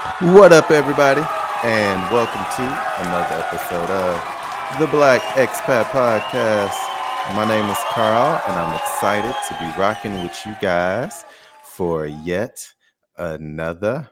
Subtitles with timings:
[0.00, 1.20] What up, everybody,
[1.62, 2.62] and welcome to
[3.02, 6.74] another episode of the Black Expat Podcast.
[7.36, 11.26] My name is Carl, and I'm excited to be rocking with you guys
[11.62, 12.66] for yet
[13.18, 14.08] another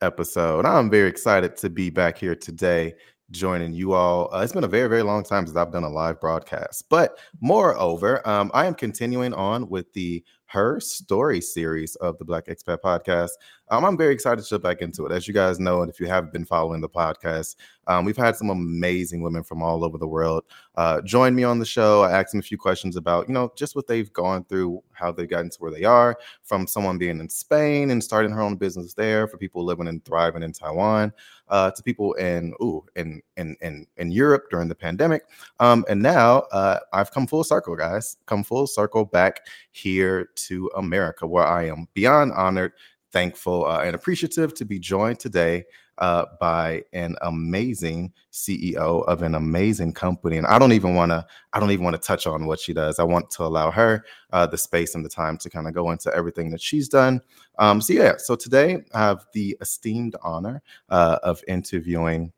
[0.00, 0.64] episode.
[0.64, 2.94] I'm very excited to be back here today
[3.30, 4.32] joining you all.
[4.32, 6.84] Uh, it's been a very, very long time since I've done a live broadcast.
[6.88, 12.46] But moreover, um, I am continuing on with the Her Story series of the Black
[12.46, 13.30] Expat Podcast.
[13.68, 15.12] Um, I'm very excited to jump back into it.
[15.12, 17.56] As you guys know, and if you have been following the podcast,
[17.88, 20.44] um, we've had some amazing women from all over the world
[20.76, 22.02] uh, join me on the show.
[22.02, 25.12] I asked them a few questions about, you know, just what they've gone through, how
[25.12, 28.56] they've gotten to where they are, from someone being in Spain and starting her own
[28.56, 31.12] business there, for people living and thriving in Taiwan,
[31.48, 35.22] uh, to people in ooh in in in in Europe during the pandemic,
[35.60, 38.16] um, and now uh, I've come full circle, guys.
[38.26, 42.72] Come full circle back here to America, where I am beyond honored
[43.16, 45.64] thankful uh, and appreciative to be joined today
[45.96, 50.36] uh, by an amazing CEO of an amazing company.
[50.36, 52.74] And I don't even want to, I don't even want to touch on what she
[52.74, 52.98] does.
[52.98, 55.92] I want to allow her uh, the space and the time to kind of go
[55.92, 57.22] into everything that she's done.
[57.58, 62.32] Um, so yeah, so today I have the esteemed honor uh, of interviewing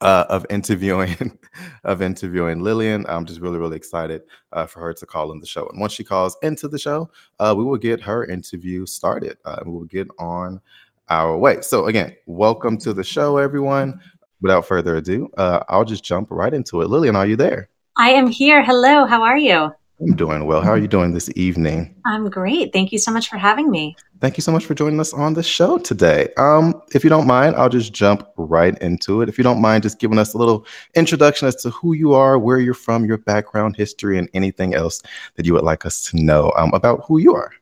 [0.00, 1.38] uh, of interviewing
[1.84, 3.04] of interviewing Lillian.
[3.08, 5.68] I'm just really really excited uh, for her to call in the show.
[5.68, 9.38] And once she calls into the show, uh, we will get her interview started.
[9.44, 10.60] Uh, we will get on
[11.08, 11.60] our way.
[11.60, 14.00] So again, welcome to the show, everyone.
[14.42, 16.88] Without further ado, uh, I'll just jump right into it.
[16.88, 17.68] Lillian, are you there?
[17.98, 18.64] I am here.
[18.64, 19.04] Hello.
[19.04, 19.74] How are you?
[20.00, 20.62] I'm doing well.
[20.62, 21.94] How are you doing this evening?
[22.06, 22.72] I'm great.
[22.72, 23.96] Thank you so much for having me.
[24.20, 26.28] Thank you so much for joining us on the show today.
[26.38, 29.28] Um, if you don't mind, I'll just jump right into it.
[29.28, 32.38] If you don't mind, just giving us a little introduction as to who you are,
[32.38, 35.02] where you're from, your background, history, and anything else
[35.36, 37.52] that you would like us to know um, about who you are.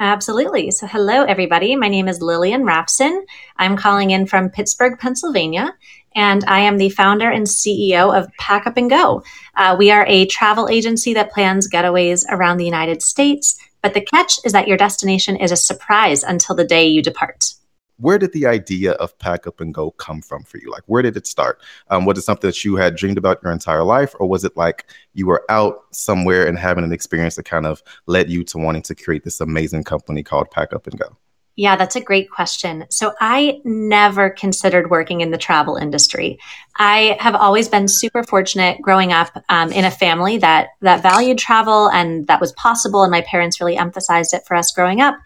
[0.00, 0.72] Absolutely.
[0.72, 1.76] So, hello, everybody.
[1.76, 3.24] My name is Lillian Rafson.
[3.58, 5.72] I'm calling in from Pittsburgh, Pennsylvania,
[6.14, 9.22] and I am the founder and CEO of Pack Up and Go.
[9.56, 14.00] Uh, we are a travel agency that plans getaways around the United States, but the
[14.00, 17.54] catch is that your destination is a surprise until the day you depart.
[17.98, 20.70] Where did the idea of Pack Up and Go come from for you?
[20.70, 21.60] Like, where did it start?
[21.90, 24.56] Um, was it something that you had dreamed about your entire life, or was it
[24.56, 28.58] like you were out somewhere and having an experience that kind of led you to
[28.58, 31.16] wanting to create this amazing company called Pack Up and Go?
[31.56, 32.84] Yeah, that's a great question.
[32.90, 36.38] So I never considered working in the travel industry.
[36.76, 41.38] I have always been super fortunate growing up um, in a family that that valued
[41.38, 45.16] travel and that was possible, and my parents really emphasized it for us growing up.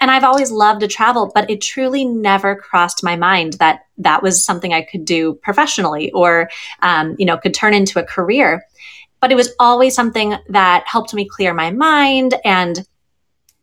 [0.00, 4.22] And I've always loved to travel, but it truly never crossed my mind that that
[4.22, 6.50] was something I could do professionally or,
[6.80, 8.62] um, you know, could turn into a career.
[9.20, 12.86] But it was always something that helped me clear my mind and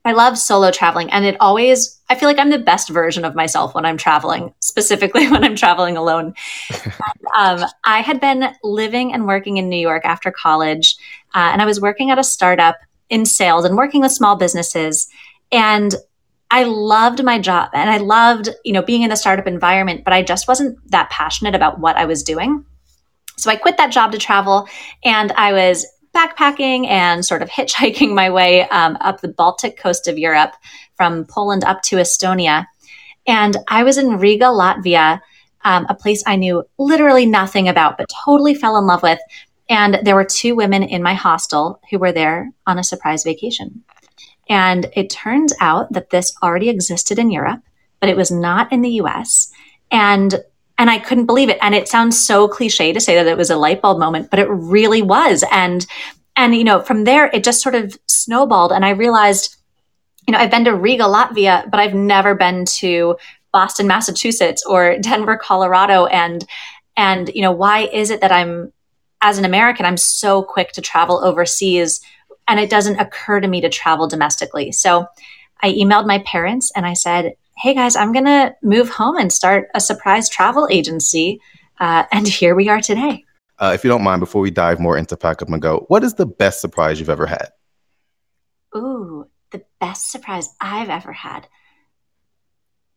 [0.05, 3.35] I love solo traveling and it always, I feel like I'm the best version of
[3.35, 6.33] myself when I'm traveling, specifically when I'm traveling alone.
[6.69, 6.93] and,
[7.63, 10.97] um, I had been living and working in New York after college,
[11.33, 12.77] uh, and I was working at a startup
[13.09, 15.07] in sales and working with small businesses.
[15.51, 15.95] And
[16.51, 20.13] I loved my job and I loved, you know, being in the startup environment, but
[20.13, 22.65] I just wasn't that passionate about what I was doing.
[23.37, 24.67] So I quit that job to travel
[25.03, 25.85] and I was
[26.15, 30.53] backpacking and sort of hitchhiking my way um, up the Baltic coast of Europe
[30.95, 32.65] from Poland up to Estonia.
[33.25, 35.21] And I was in Riga, Latvia,
[35.63, 39.19] um, a place I knew literally nothing about, but totally fell in love with.
[39.69, 43.83] And there were two women in my hostel who were there on a surprise vacation.
[44.49, 47.61] And it turns out that this already existed in Europe,
[48.01, 49.51] but it was not in the US.
[49.89, 50.43] And
[50.77, 51.57] and I couldn't believe it.
[51.61, 54.39] And it sounds so cliche to say that it was a light bulb moment, but
[54.39, 55.43] it really was.
[55.51, 55.85] And,
[56.35, 58.71] and, you know, from there, it just sort of snowballed.
[58.71, 59.55] And I realized,
[60.27, 63.17] you know, I've been to Riga, Latvia, but I've never been to
[63.51, 66.07] Boston, Massachusetts or Denver, Colorado.
[66.07, 66.43] And,
[66.97, 68.73] and, you know, why is it that I'm,
[69.21, 72.01] as an American, I'm so quick to travel overseas
[72.47, 74.71] and it doesn't occur to me to travel domestically.
[74.71, 75.07] So
[75.61, 79.31] I emailed my parents and I said, hey guys, I'm going to move home and
[79.31, 81.39] start a surprise travel agency.
[81.79, 83.23] Uh, and here we are today.
[83.59, 86.03] Uh, if you don't mind, before we dive more into Pack Up and Go, what
[86.03, 87.49] is the best surprise you've ever had?
[88.75, 91.47] Ooh, the best surprise I've ever had.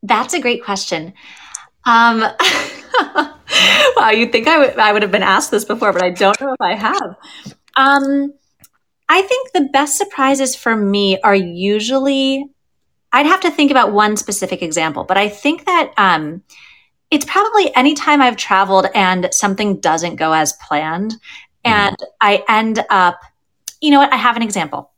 [0.02, 1.12] That's a great question.
[1.84, 2.20] Um,
[3.96, 6.40] wow, you'd think I, w- I would have been asked this before, but I don't
[6.40, 7.16] know if I have.
[7.76, 8.32] Um,
[9.08, 12.44] I think the best surprises for me are usually
[13.16, 16.42] I'd have to think about one specific example, but I think that um,
[17.10, 21.72] it's probably anytime I've traveled and something doesn't go as planned, mm-hmm.
[21.72, 23.18] and I end up,
[23.80, 24.12] you know what?
[24.12, 24.90] I have an example.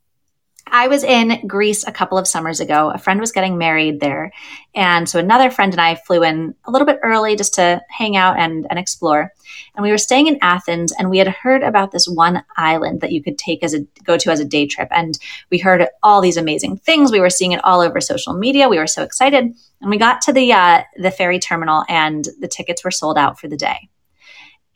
[0.70, 2.91] I was in Greece a couple of summers ago.
[2.91, 4.32] A friend was getting married there.
[4.75, 8.17] And so another friend and I flew in a little bit early just to hang
[8.17, 9.32] out and, and explore.
[9.75, 13.12] And we were staying in Athens and we had heard about this one island that
[13.12, 14.88] you could take as a go to as a day trip.
[14.91, 15.19] And
[15.50, 17.12] we heard all these amazing things.
[17.12, 18.69] We were seeing it all over social media.
[18.69, 19.55] We were so excited.
[19.81, 23.38] And we got to the uh, the ferry terminal and the tickets were sold out
[23.38, 23.88] for the day.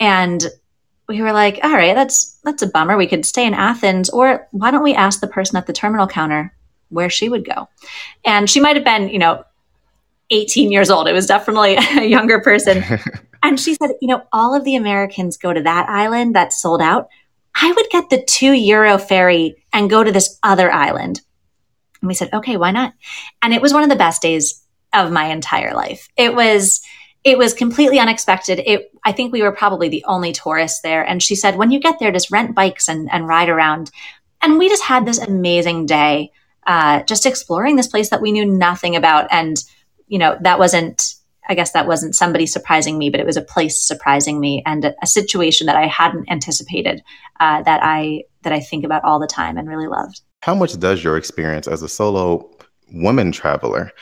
[0.00, 0.45] And
[1.08, 2.96] we were like, all right, that's that's a bummer.
[2.96, 6.06] We could stay in Athens, or why don't we ask the person at the terminal
[6.06, 6.54] counter
[6.88, 7.69] where she would go?
[8.25, 9.44] And she might have been, you know,
[10.31, 11.08] 18 years old.
[11.08, 12.82] It was definitely a younger person.
[13.43, 16.81] and she said, you know, all of the Americans go to that island that's sold
[16.81, 17.08] out.
[17.54, 21.20] I would get the two euro ferry and go to this other island.
[22.00, 22.94] And we said, okay, why not?
[23.43, 24.62] And it was one of the best days
[24.93, 26.08] of my entire life.
[26.16, 26.82] It was
[27.25, 28.61] it was completely unexpected.
[28.65, 31.07] It, I think we were probably the only tourists there.
[31.07, 33.91] And she said, when you get there, just rent bikes and, and ride around.
[34.41, 36.33] And we just had this amazing day,
[36.67, 39.29] uh, just exploring this place that we knew nothing about.
[39.31, 39.63] And,
[40.09, 41.15] you know, that wasn't,
[41.49, 44.85] I guess that wasn't somebody surprising me, but it was a place surprising me and
[44.85, 47.03] a, a situation that I hadn't anticipated,
[47.39, 50.23] uh, that I, that I think about all the time and really loved.
[50.43, 52.51] How much does your experience as a solo
[52.93, 53.93] woman traveler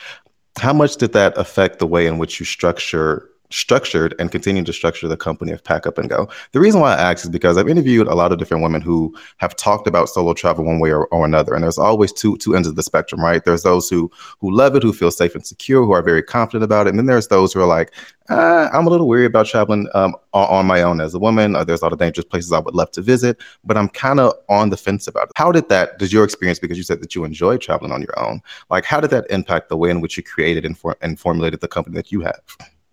[0.59, 4.73] how much did that affect the way in which you structure structured and continue to
[4.73, 6.29] structure the company of Pack Up and Go.
[6.51, 9.15] The reason why I ask is because I've interviewed a lot of different women who
[9.37, 12.55] have talked about solo travel one way or, or, another, and there's always two two
[12.55, 13.43] ends of the spectrum, right?
[13.43, 16.63] There's those who who love it, who feel safe and secure, who are very confident
[16.63, 17.91] about it, and then there's those who are like,
[18.29, 21.55] uh, I'm a little weary about traveling um, on, on, my own as a woman.
[21.55, 24.19] Uh, there's a lot of dangerous places I would love to visit, but I'm kind
[24.19, 25.33] of on the fence about it.
[25.35, 25.99] How did that?
[25.99, 29.01] Does your experience, because you said that you enjoy traveling on your own, like how
[29.01, 31.95] did that impact the way in which you created and, for, and formulated the company
[31.95, 32.41] that you have?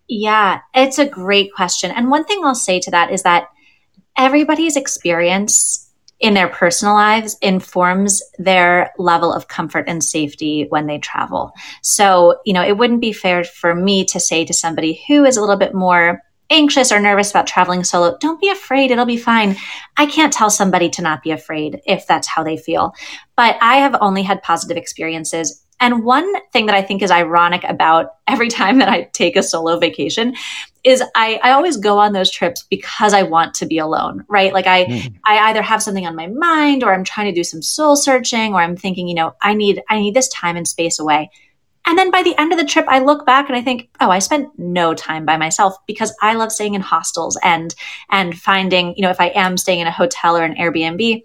[0.09, 1.91] Yeah, it's a great question.
[1.91, 3.47] And one thing I'll say to that is that
[4.17, 5.85] everybody's experience
[6.19, 11.53] in their personal lives informs their level of comfort and safety when they travel.
[11.81, 15.37] So, you know, it wouldn't be fair for me to say to somebody who is
[15.37, 19.15] a little bit more anxious or nervous about traveling solo, don't be afraid, it'll be
[19.15, 19.55] fine.
[19.97, 22.93] I can't tell somebody to not be afraid if that's how they feel.
[23.37, 27.63] But I have only had positive experiences and one thing that I think is ironic
[27.63, 30.35] about every time that I take a solo vacation
[30.83, 34.53] is I, I always go on those trips because I want to be alone, right?
[34.53, 35.15] Like I, mm.
[35.25, 38.53] I either have something on my mind or I'm trying to do some soul searching
[38.53, 41.31] or I'm thinking, you know, I need, I need this time and space away.
[41.85, 44.09] And then by the end of the trip, I look back and I think, oh,
[44.09, 47.73] I spent no time by myself because I love staying in hostels and,
[48.09, 51.23] and finding, you know, if I am staying in a hotel or an Airbnb,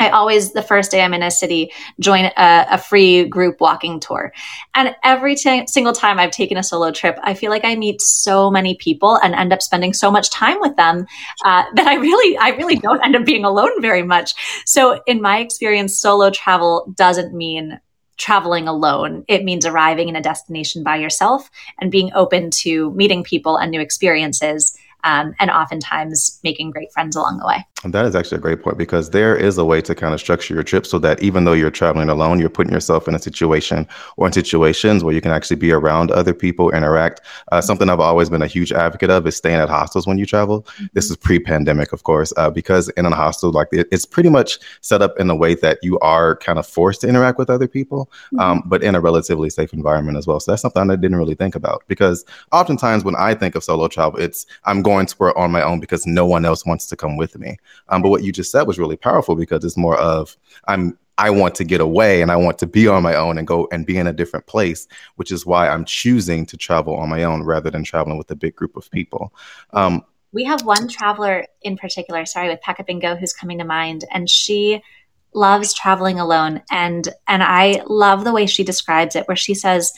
[0.00, 1.70] I always, the first day I'm in a city,
[2.00, 4.32] join a, a free group walking tour.
[4.74, 8.00] And every t- single time I've taken a solo trip, I feel like I meet
[8.00, 11.06] so many people and end up spending so much time with them
[11.44, 14.32] uh, that I really, I really don't end up being alone very much.
[14.64, 17.78] So in my experience, solo travel doesn't mean
[18.16, 19.24] traveling alone.
[19.28, 21.50] It means arriving in a destination by yourself
[21.80, 27.16] and being open to meeting people and new experiences um, and oftentimes making great friends
[27.16, 27.64] along the way.
[27.84, 30.52] That is actually a great point because there is a way to kind of structure
[30.52, 33.88] your trip so that even though you're traveling alone, you're putting yourself in a situation
[34.18, 37.22] or in situations where you can actually be around other people, interact.
[37.52, 40.26] Uh, something I've always been a huge advocate of is staying at hostels when you
[40.26, 40.62] travel.
[40.62, 40.86] Mm-hmm.
[40.92, 44.58] This is pre-pandemic, of course, uh, because in a hostel, like it, it's pretty much
[44.82, 47.68] set up in a way that you are kind of forced to interact with other
[47.68, 48.40] people, mm-hmm.
[48.40, 50.38] um, but in a relatively safe environment as well.
[50.38, 53.88] So that's something I didn't really think about because oftentimes when I think of solo
[53.88, 56.96] travel, it's I'm going to where on my own because no one else wants to
[56.96, 57.56] come with me.
[57.88, 61.28] Um, but what you just said was really powerful because it's more of I'm I
[61.28, 63.84] want to get away and I want to be on my own and go and
[63.84, 67.42] be in a different place, which is why I'm choosing to travel on my own
[67.42, 69.34] rather than traveling with a big group of people.
[69.74, 73.58] Um, we have one traveler in particular, sorry, with Pack Up and Go, who's coming
[73.58, 74.80] to mind, and she
[75.34, 76.62] loves traveling alone.
[76.70, 79.92] And and I love the way she describes it, where she says,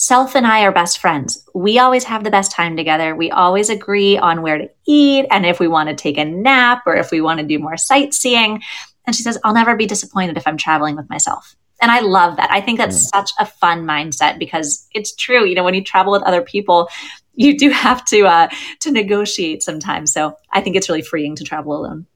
[0.00, 1.46] Self and I are best friends.
[1.54, 3.14] We always have the best time together.
[3.14, 6.84] We always agree on where to eat and if we want to take a nap
[6.86, 8.62] or if we want to do more sightseeing.
[9.06, 11.54] And she says, I'll never be disappointed if I'm traveling with myself.
[11.82, 12.50] And I love that.
[12.50, 13.10] I think that's mm.
[13.14, 15.44] such a fun mindset because it's true.
[15.44, 16.88] You know, when you travel with other people,
[17.34, 18.48] you do have to uh,
[18.80, 20.14] to negotiate sometimes.
[20.14, 22.06] So I think it's really freeing to travel alone.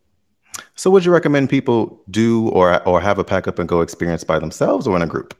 [0.74, 4.24] So, would you recommend people do or or have a pack up and go experience
[4.24, 5.34] by themselves or in a group?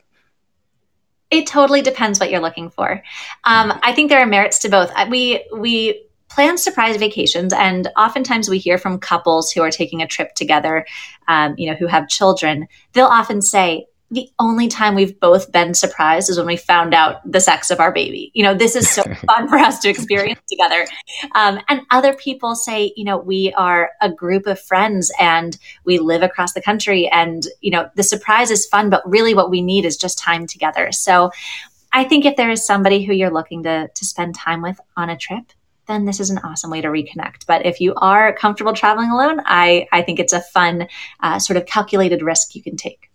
[1.30, 3.02] It totally depends what you're looking for.
[3.44, 4.92] Um, I think there are merits to both.
[5.10, 10.06] We we plan surprise vacations, and oftentimes we hear from couples who are taking a
[10.06, 10.86] trip together,
[11.28, 12.66] um, you know, who have children.
[12.92, 17.16] They'll often say, the only time we've both been surprised is when we found out
[17.30, 18.30] the sex of our baby.
[18.32, 20.86] You know, this is so fun for us to experience together.
[21.34, 25.98] Um, and other people say, you know, we are a group of friends and we
[25.98, 27.08] live across the country.
[27.08, 30.46] And, you know, the surprise is fun, but really what we need is just time
[30.46, 30.92] together.
[30.92, 31.30] So
[31.92, 35.10] I think if there is somebody who you're looking to, to spend time with on
[35.10, 35.44] a trip,
[35.86, 37.46] then this is an awesome way to reconnect.
[37.46, 40.88] But if you are comfortable traveling alone, I, I think it's a fun,
[41.20, 43.10] uh, sort of calculated risk you can take.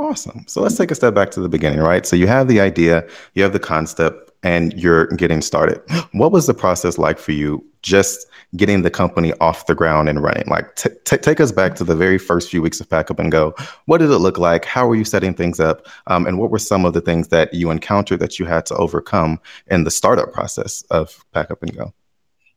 [0.00, 0.44] Awesome.
[0.48, 2.06] So let's take a step back to the beginning, right?
[2.06, 5.82] So you have the idea, you have the concept, and you're getting started.
[6.12, 8.26] What was the process like for you just
[8.56, 10.44] getting the company off the ground and running?
[10.46, 13.18] Like, t- t- take us back to the very first few weeks of Pack Up
[13.18, 13.54] and Go.
[13.84, 14.64] What did it look like?
[14.64, 15.86] How were you setting things up?
[16.06, 18.76] Um, and what were some of the things that you encountered that you had to
[18.76, 21.92] overcome in the startup process of Pack Up and Go?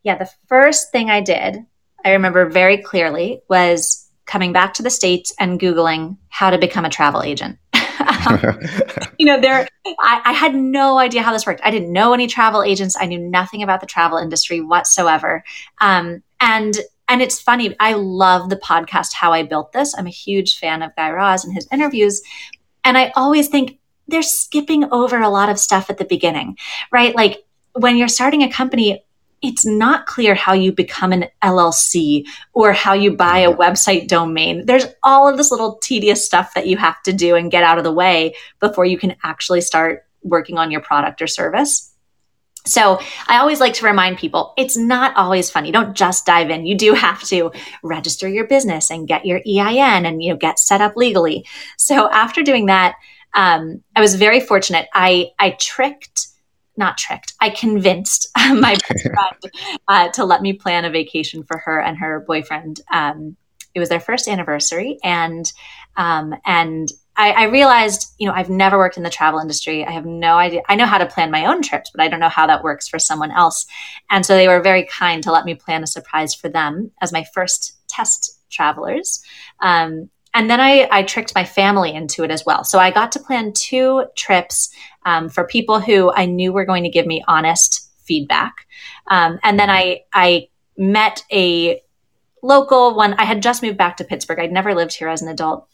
[0.04, 1.58] Yeah, the first thing I did,
[2.06, 4.03] I remember very clearly, was
[4.34, 7.60] coming back to the States and Googling how to become a travel agent.
[9.20, 9.68] you know, there,
[10.00, 11.62] I, I, had no idea how this worked.
[11.64, 12.98] I didn't know any travel agents.
[13.00, 15.44] I knew nothing about the travel industry whatsoever.
[15.82, 16.76] Um, and
[17.08, 17.76] and it's funny.
[17.80, 19.94] I love the podcast How I Built This.
[19.96, 22.20] I'm a huge fan of Guy Raz and his interviews,
[22.84, 26.58] and I always think they're skipping over a lot of stuff at the beginning,
[26.92, 27.16] right?
[27.16, 29.06] Like when you're starting a company,
[29.44, 34.66] it's not clear how you become an LLC or how you buy a website domain.
[34.66, 37.78] There's all of this little tedious stuff that you have to do and get out
[37.78, 41.94] of the way before you can actually start working on your product or service.
[42.66, 42.98] So
[43.28, 45.66] I always like to remind people it's not always fun.
[45.66, 46.66] You don't just dive in.
[46.66, 47.52] You do have to
[47.84, 51.46] register your business and get your EIN and you know get set up legally.
[51.78, 52.96] So after doing that,
[53.34, 54.88] um, I was very fortunate.
[54.94, 56.28] I I tricked
[56.78, 57.34] not tricked.
[57.40, 61.98] I convinced my best friend uh, to let me plan a vacation for her and
[61.98, 62.82] her boyfriend.
[62.92, 63.38] Um,
[63.74, 65.52] it was their first anniversary, and
[65.98, 69.86] um, and I, I, realized, you know, I've never worked in the travel industry.
[69.86, 70.62] I have no idea.
[70.68, 72.88] I know how to plan my own trips, but I don't know how that works
[72.88, 73.68] for someone else.
[74.10, 77.14] And so they were very kind to let me plan a surprise for them as
[77.14, 79.24] my first test travelers.
[79.62, 82.64] Um, and then I, I tricked my family into it as well.
[82.64, 84.74] So I got to plan two trips
[85.06, 88.68] um, for people who I knew were going to give me honest feedback.
[89.08, 91.82] Um, and then I, I met a
[92.42, 93.14] local one.
[93.14, 94.40] I had just moved back to Pittsburgh.
[94.40, 95.68] I'd never lived here as an adult.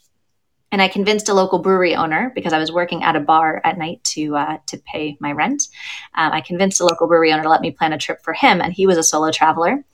[0.72, 3.76] And I convinced a local brewery owner because I was working at a bar at
[3.76, 5.64] night to uh, to pay my rent.
[6.14, 8.60] Um, I convinced a local brewery owner to let me plan a trip for him,
[8.60, 9.84] and he was a solo traveler.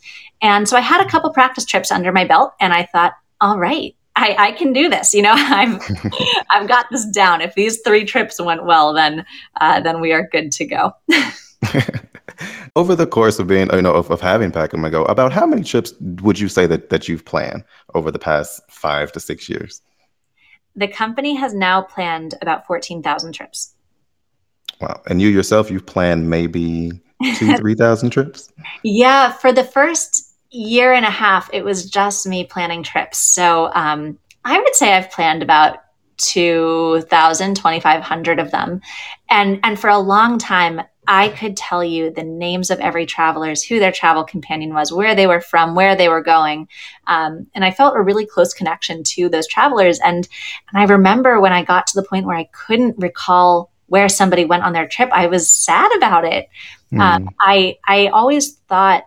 [0.42, 3.58] And so I had a couple practice trips under my belt, and I thought, all
[3.58, 5.14] right, I, I can do this.
[5.14, 5.80] You know, I've
[6.50, 7.40] I've got this down.
[7.40, 9.24] If these three trips went well, then
[9.60, 10.92] uh, then we are good to go.
[12.76, 15.46] Over the course of being, you know, of, of having Pack and Go, about how
[15.46, 19.48] many trips would you say that that you've planned over the past five to six
[19.48, 19.80] years?
[20.74, 23.74] The company has now planned about fourteen thousand trips.
[24.82, 25.00] Wow!
[25.06, 27.00] And you yourself, you've planned maybe
[27.36, 28.52] two, three thousand trips.
[28.82, 30.25] Yeah, for the first
[30.56, 33.18] year and a half, it was just me planning trips.
[33.18, 35.78] So um, I would say I've planned about
[36.18, 38.80] 2,000, 2,500 of them.
[39.28, 43.62] And, and for a long time, I could tell you the names of every travelers,
[43.62, 46.68] who their travel companion was, where they were from, where they were going.
[47.06, 50.00] Um, and I felt a really close connection to those travelers.
[50.00, 50.26] And,
[50.72, 54.44] and I remember when I got to the point where I couldn't recall where somebody
[54.44, 56.48] went on their trip, I was sad about it.
[56.92, 57.00] Mm.
[57.00, 59.04] Um, I, I always thought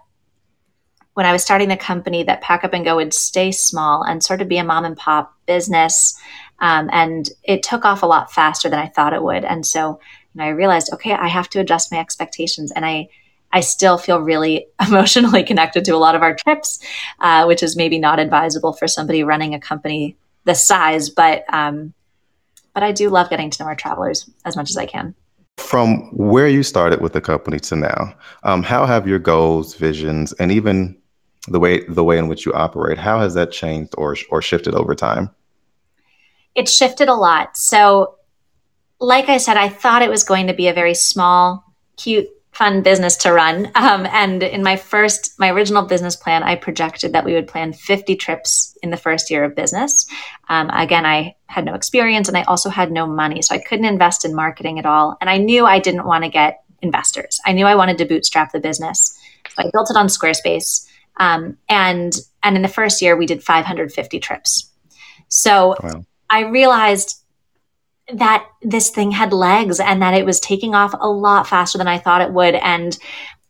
[1.20, 4.24] when I was starting the company that Pack Up and Go would stay small and
[4.24, 6.18] sort of be a mom and pop business.
[6.60, 9.44] Um, and it took off a lot faster than I thought it would.
[9.44, 10.00] And so
[10.40, 12.72] know, I realized, okay, I have to adjust my expectations.
[12.72, 13.10] And I,
[13.52, 16.80] I still feel really emotionally connected to a lot of our trips,
[17.20, 21.10] uh, which is maybe not advisable for somebody running a company this size.
[21.10, 21.94] But um,
[22.74, 25.14] but I do love getting to know our travelers as much as I can.
[25.58, 30.32] From where you started with the company to now, um, how have your goals, visions,
[30.34, 30.99] and even
[31.50, 32.98] the way the way in which you operate.
[32.98, 35.30] How has that changed or or shifted over time?
[36.56, 37.58] It's shifted a lot.
[37.58, 38.16] So
[39.00, 41.64] like i said i thought it was going to be a very small
[41.98, 43.72] cute fun business to run.
[43.76, 47.72] Um, and in my first my original business plan i projected that we would plan
[47.72, 50.06] 50 trips in the first year of business.
[50.50, 53.86] Um, again i had no experience and i also had no money so i couldn't
[53.86, 55.18] invest in marketing at all.
[55.22, 57.40] And i knew i didn't want to get investors.
[57.46, 59.18] I knew i wanted to bootstrap the business.
[59.50, 60.89] So i built it on squarespace
[61.20, 64.72] um, and and in the first year, we did 550 trips.
[65.28, 66.06] So wow.
[66.30, 67.22] I realized
[68.14, 71.88] that this thing had legs and that it was taking off a lot faster than
[71.88, 72.56] I thought it would.
[72.56, 72.98] And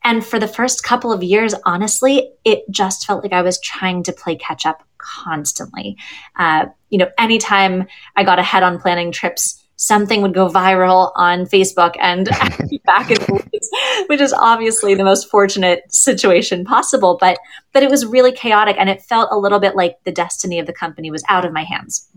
[0.03, 4.03] and for the first couple of years, honestly, it just felt like I was trying
[4.03, 5.97] to play catch up constantly.
[6.37, 7.85] Uh, you know, anytime
[8.15, 12.25] I got ahead on planning trips, something would go viral on Facebook and
[12.85, 17.17] back in the which is obviously the most fortunate situation possible.
[17.19, 17.39] But
[17.71, 20.67] but it was really chaotic and it felt a little bit like the destiny of
[20.67, 22.09] the company was out of my hands.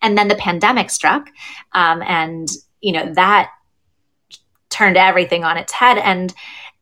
[0.00, 1.28] And then the pandemic struck,
[1.72, 2.48] um, and
[2.80, 3.50] you know that
[4.70, 5.98] turned everything on its head.
[5.98, 6.32] And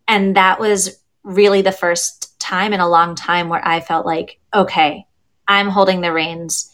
[0.07, 4.39] and that was really the first time in a long time where I felt like,
[4.55, 5.07] okay,
[5.49, 6.71] I'm holding the reins.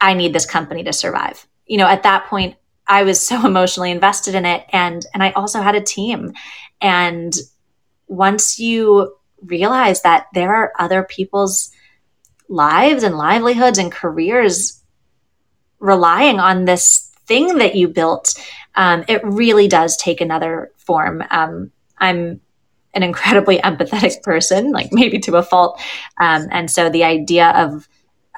[0.00, 1.46] I need this company to survive.
[1.66, 5.30] You know, at that point, I was so emotionally invested in it and and I
[5.32, 6.32] also had a team.
[6.80, 7.34] And
[8.08, 9.14] once you
[9.44, 11.70] realize that there are other people's
[12.48, 14.82] lives and livelihoods and careers
[15.78, 18.34] relying on this thing that you built,
[18.74, 21.24] um, it really does take another form.
[21.30, 22.40] Um, I'm
[22.94, 25.80] an incredibly empathetic person, like maybe to a fault.
[26.20, 27.88] Um, and so the idea of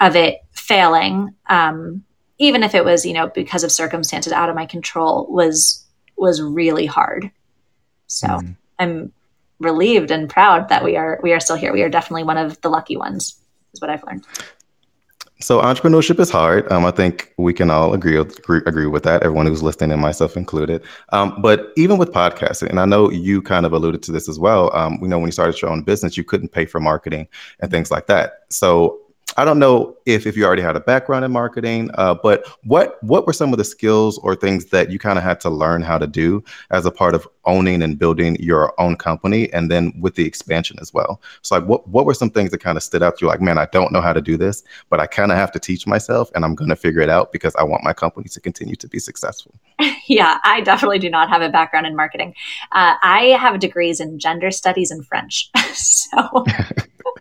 [0.00, 2.02] of it failing, um,
[2.38, 5.84] even if it was, you know, because of circumstances out of my control, was
[6.16, 7.30] was really hard.
[8.06, 8.56] So mm.
[8.78, 9.12] I'm
[9.60, 11.72] relieved and proud that we are we are still here.
[11.72, 13.40] We are definitely one of the lucky ones,
[13.72, 14.26] is what I've learned.
[15.40, 16.70] So entrepreneurship is hard.
[16.72, 19.22] Um, I think we can all agree, agree, agree with that.
[19.22, 20.82] Everyone who's listening, and myself included.
[21.10, 24.38] Um, but even with podcasting, and I know you kind of alluded to this as
[24.38, 24.74] well.
[24.74, 27.28] Um, we know when you started your own business, you couldn't pay for marketing
[27.60, 28.44] and things like that.
[28.48, 29.00] So
[29.36, 33.02] I don't know if if you already had a background in marketing, uh, but what
[33.02, 35.82] what were some of the skills or things that you kind of had to learn
[35.82, 39.92] how to do as a part of owning and building your own company, and then
[40.00, 41.20] with the expansion as well.
[41.42, 43.28] So, like, what what were some things that kind of stood out to you?
[43.28, 45.58] Like, man, I don't know how to do this, but I kind of have to
[45.58, 48.40] teach myself, and I'm going to figure it out because I want my company to
[48.40, 49.54] continue to be successful.
[50.06, 52.34] yeah, I definitely do not have a background in marketing.
[52.72, 56.44] Uh, I have degrees in gender studies and French, so.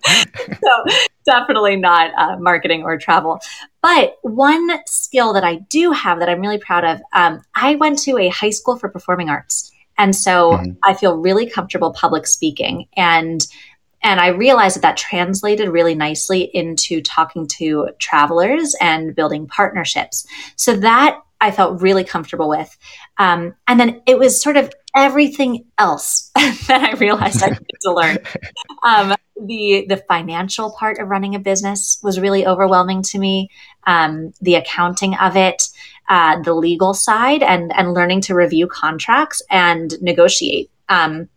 [0.63, 0.95] so
[1.25, 3.39] definitely not uh, marketing or travel.
[3.81, 7.99] But one skill that I do have that I'm really proud of, um, I went
[7.99, 9.71] to a high school for performing arts.
[9.97, 10.71] And so mm-hmm.
[10.83, 12.87] I feel really comfortable public speaking.
[12.95, 13.45] And
[14.05, 20.27] and I realized that that translated really nicely into talking to travelers and building partnerships.
[20.57, 22.75] So that I felt really comfortable with.
[23.17, 27.93] Um, and then it was sort of everything else that I realized I needed to
[27.93, 28.17] learn.
[28.85, 33.49] Um, the the financial part of running a business was really overwhelming to me.
[33.87, 35.63] Um, the accounting of it,
[36.09, 40.69] uh, the legal side, and and learning to review contracts and negotiate.
[40.89, 41.29] Um,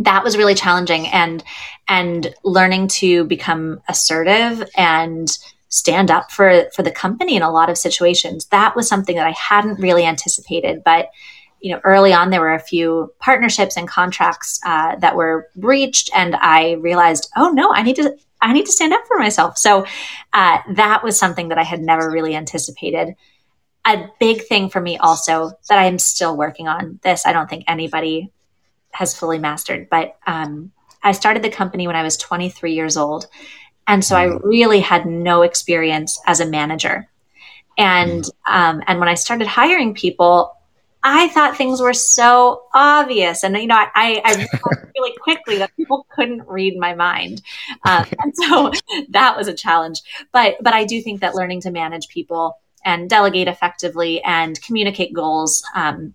[0.00, 1.44] that was really challenging, and
[1.86, 5.30] and learning to become assertive and
[5.68, 8.46] stand up for for the company in a lot of situations.
[8.46, 11.10] That was something that I hadn't really anticipated, but
[11.64, 16.10] you know, early on there were a few partnerships and contracts uh, that were breached,
[16.14, 19.56] and I realized, oh no, I need to I need to stand up for myself.
[19.56, 19.86] So
[20.34, 23.14] uh, that was something that I had never really anticipated.
[23.86, 27.00] A big thing for me also that I am still working on.
[27.02, 28.30] This I don't think anybody
[28.92, 30.70] has fully mastered, but um,
[31.02, 33.26] I started the company when I was 23 years old,
[33.86, 34.40] and so I mm.
[34.42, 37.08] really had no experience as a manager.
[37.78, 40.54] And um, and when I started hiring people,
[41.06, 43.44] I thought things were so obvious.
[43.44, 47.42] And, you know, I, I realized really quickly that people couldn't read my mind.
[47.84, 48.72] Um, and so
[49.10, 50.00] that was a challenge.
[50.32, 55.12] But, but I do think that learning to manage people and delegate effectively and communicate
[55.12, 56.14] goals um,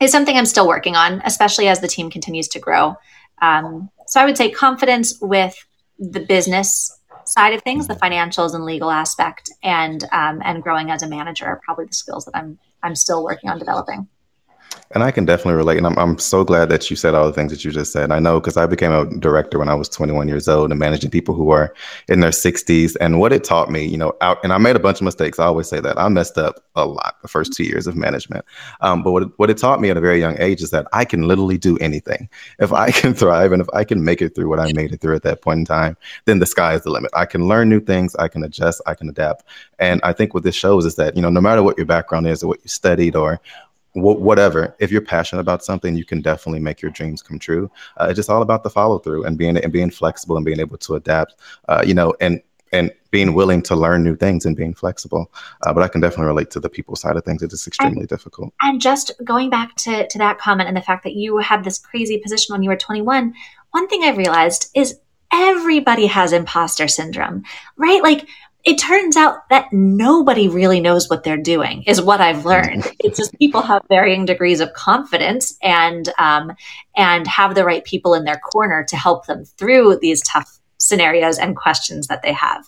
[0.00, 2.96] is something I'm still working on, especially as the team continues to grow.
[3.42, 5.54] Um, so I would say confidence with
[5.98, 11.02] the business side of things, the financials and legal aspect, and um, and growing as
[11.02, 14.08] a manager are probably the skills that I'm I'm still working on developing.
[14.90, 15.78] And I can definitely relate.
[15.78, 18.10] And I'm, I'm so glad that you said all the things that you just said.
[18.10, 21.10] I know because I became a director when I was 21 years old and managing
[21.10, 21.74] people who are
[22.08, 22.96] in their 60s.
[23.00, 25.38] And what it taught me, you know, out, and I made a bunch of mistakes.
[25.38, 28.44] I always say that I messed up a lot the first two years of management.
[28.80, 30.86] Um, but what it, what it taught me at a very young age is that
[30.92, 32.28] I can literally do anything.
[32.58, 35.00] If I can thrive and if I can make it through what I made it
[35.00, 37.10] through at that point in time, then the sky is the limit.
[37.14, 38.14] I can learn new things.
[38.16, 38.82] I can adjust.
[38.86, 39.44] I can adapt.
[39.78, 42.26] And I think what this shows is that, you know, no matter what your background
[42.26, 43.40] is or what you studied or
[43.94, 47.70] whatever if you're passionate about something you can definitely make your dreams come true.
[47.96, 50.60] Uh, it's just all about the follow through and being and being flexible and being
[50.60, 51.36] able to adapt
[51.68, 55.30] uh, you know and and being willing to learn new things and being flexible.
[55.62, 57.42] Uh, but i can definitely relate to the people side of things.
[57.42, 58.52] It is extremely and, difficult.
[58.62, 61.78] and just going back to to that comment and the fact that you had this
[61.78, 63.32] crazy position when you were 21
[63.70, 64.98] one thing i realized is
[65.32, 67.42] everybody has imposter syndrome
[67.76, 68.02] right?
[68.02, 68.28] Like
[68.64, 72.90] it turns out that nobody really knows what they're doing is what I've learned.
[73.04, 76.52] It's just people have varying degrees of confidence and um,
[76.96, 81.38] and have the right people in their corner to help them through these tough scenarios
[81.38, 82.64] and questions that they have.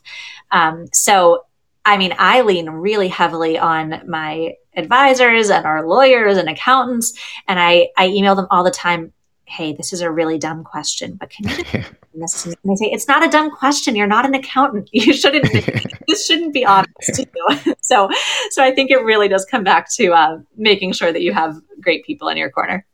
[0.53, 1.47] Um, so
[1.87, 7.15] I mean, I lean really heavily on my advisors and our lawyers and accountants,
[7.47, 9.13] and I, I email them all the time.
[9.45, 11.85] Hey, this is a really dumb question, but can you
[12.21, 12.47] this?
[12.47, 13.97] And they say it's not a dumb question.
[13.97, 14.91] You're not an accountant.
[14.97, 15.47] You shouldn't.
[16.09, 17.75] this shouldn't be obvious to you.
[17.81, 18.09] so,
[18.51, 21.57] so I think it really does come back to uh, making sure that you have
[21.81, 22.87] great people in your corner.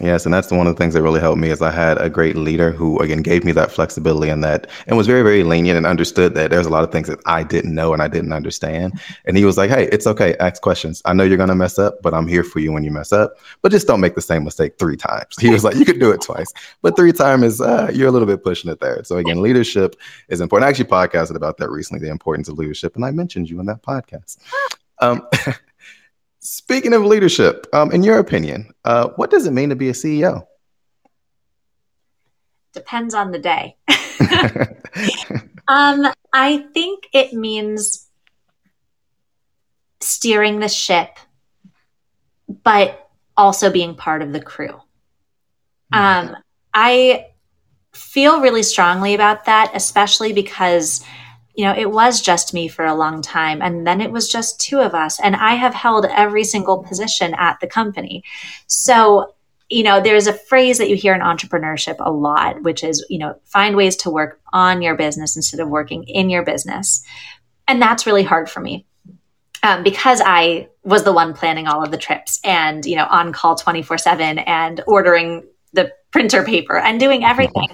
[0.00, 2.08] Yes, and that's one of the things that really helped me is I had a
[2.08, 5.76] great leader who again gave me that flexibility and that and was very, very lenient
[5.76, 8.32] and understood that there's a lot of things that I didn't know and I didn't
[8.32, 9.00] understand.
[9.24, 11.02] And he was like, Hey, it's okay, ask questions.
[11.04, 13.34] I know you're gonna mess up, but I'm here for you when you mess up.
[13.60, 15.34] But just don't make the same mistake three times.
[15.40, 18.12] He was like, You could do it twice, but three times is uh, you're a
[18.12, 19.02] little bit pushing it there.
[19.02, 19.96] So again, leadership
[20.28, 20.66] is important.
[20.66, 23.66] I actually podcasted about that recently, the importance of leadership, and I mentioned you in
[23.66, 24.36] that podcast.
[25.00, 25.26] Um,
[26.50, 29.92] Speaking of leadership, um, in your opinion, uh, what does it mean to be a
[29.92, 30.46] CEO?
[32.72, 33.76] Depends on the day.
[35.68, 38.08] um, I think it means
[40.00, 41.18] steering the ship,
[42.64, 44.80] but also being part of the crew.
[45.92, 46.30] Mm-hmm.
[46.30, 46.36] Um,
[46.72, 47.26] I
[47.92, 51.04] feel really strongly about that, especially because
[51.58, 53.60] you know, it was just me for a long time.
[53.60, 55.18] And then it was just two of us.
[55.18, 58.22] And I have held every single position at the company.
[58.68, 59.34] So,
[59.68, 63.18] you know, there's a phrase that you hear in entrepreneurship a lot, which is, you
[63.18, 67.04] know, find ways to work on your business instead of working in your business.
[67.66, 68.86] And that's really hard for me.
[69.64, 73.32] Um, because I was the one planning all of the trips and, you know, on
[73.32, 77.68] call 24 7 and ordering the printer paper and doing everything.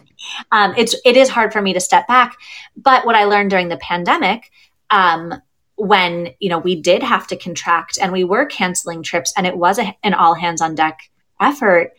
[0.51, 2.37] Um, it's it is hard for me to step back.
[2.77, 4.51] But what I learned during the pandemic,
[4.91, 5.35] um,
[5.77, 9.57] when you know we did have to contract and we were canceling trips, and it
[9.57, 10.99] was a, an all hands on deck
[11.41, 11.93] effort.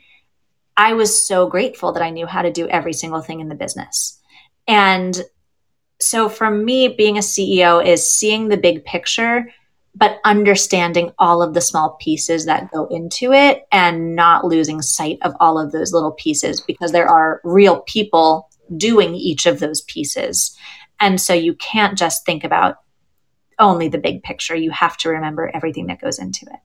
[0.77, 3.55] I was so grateful that I knew how to do every single thing in the
[3.55, 4.19] business.
[4.67, 5.17] And
[6.01, 9.47] so for me, being a CEO is seeing the big picture
[9.95, 15.17] but understanding all of the small pieces that go into it and not losing sight
[15.21, 19.81] of all of those little pieces because there are real people doing each of those
[19.81, 20.55] pieces.
[20.99, 22.77] And so you can't just think about
[23.58, 24.55] only the big picture.
[24.55, 26.60] You have to remember everything that goes into it.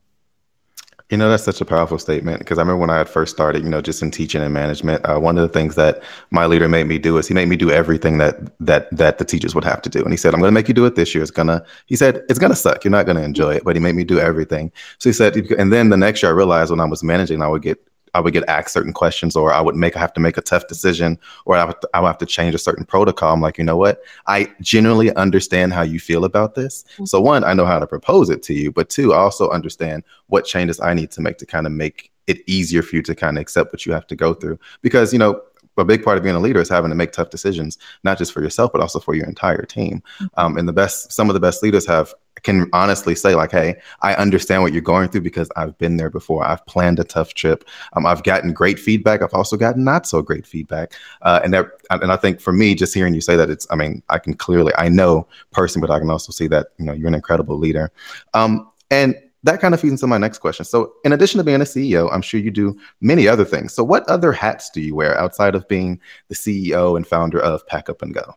[1.11, 3.65] You know, that's such a powerful statement because I remember when I had first started,
[3.65, 6.69] you know, just in teaching and management, uh, one of the things that my leader
[6.69, 9.65] made me do is he made me do everything that that that the teachers would
[9.65, 10.03] have to do.
[10.05, 11.23] And he said, "I'm going to make you do it this year.
[11.23, 12.85] It's gonna," he said, "It's gonna suck.
[12.85, 14.71] You're not going to enjoy it." But he made me do everything.
[14.99, 17.49] So he said, and then the next year I realized when I was managing, I
[17.49, 20.21] would get I would get asked certain questions, or I would make I have to
[20.21, 23.33] make a tough decision, or I would, I would have to change a certain protocol.
[23.33, 24.03] I'm like, you know what?
[24.27, 26.85] I genuinely understand how you feel about this.
[26.95, 27.05] Mm-hmm.
[27.07, 30.05] So one, I know how to propose it to you, but two, I also understand
[30.27, 33.15] what changes I need to make to kind of make it easier for you to
[33.15, 34.59] kind of accept what you have to go through.
[34.83, 35.43] Because you know,
[35.81, 38.33] a big part of being a leader is having to make tough decisions, not just
[38.33, 40.03] for yourself, but also for your entire team.
[40.21, 40.27] Mm-hmm.
[40.37, 43.77] Um, and the best, some of the best leaders have can honestly say like, "Hey,
[44.03, 46.45] I understand what you're going through because I've been there before.
[46.45, 47.65] I've planned a tough trip.
[47.95, 49.23] Um, I've gotten great feedback.
[49.23, 50.93] I've also gotten not so great feedback.
[51.23, 53.77] Uh, and that, and I think for me, just hearing you say that, it's, I
[53.77, 56.93] mean, I can clearly, I know personally, but I can also see that you know
[56.93, 57.93] you're an incredible leader.
[58.33, 60.65] Um, and that kind of feeds into my next question.
[60.65, 63.73] So, in addition to being a CEO, I'm sure you do many other things.
[63.73, 67.67] So, what other hats do you wear outside of being the CEO and founder of
[67.67, 68.35] Pack Up and Go?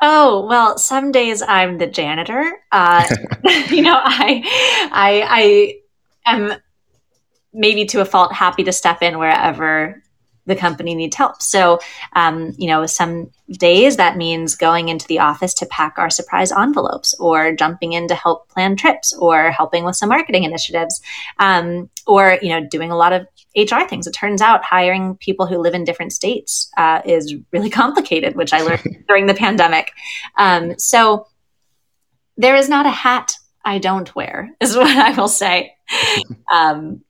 [0.00, 2.52] Oh well, some days I'm the janitor.
[2.72, 3.06] Uh,
[3.70, 4.42] you know, I,
[4.92, 5.80] I,
[6.26, 6.54] I am
[7.52, 10.02] maybe to a fault happy to step in wherever
[10.46, 11.42] the company needs help.
[11.42, 11.80] So,
[12.14, 16.52] um, you know, some days that means going into the office to pack our surprise
[16.52, 21.00] envelopes or jumping in to help plan trips or helping with some marketing initiatives
[21.38, 24.06] um, or, you know, doing a lot of HR things.
[24.06, 28.52] It turns out hiring people who live in different states uh, is really complicated, which
[28.52, 29.92] I learned during the pandemic.
[30.38, 31.26] Um, so,
[32.38, 33.32] there is not a hat
[33.64, 35.74] I don't wear, is what I will say.
[36.52, 37.02] Um,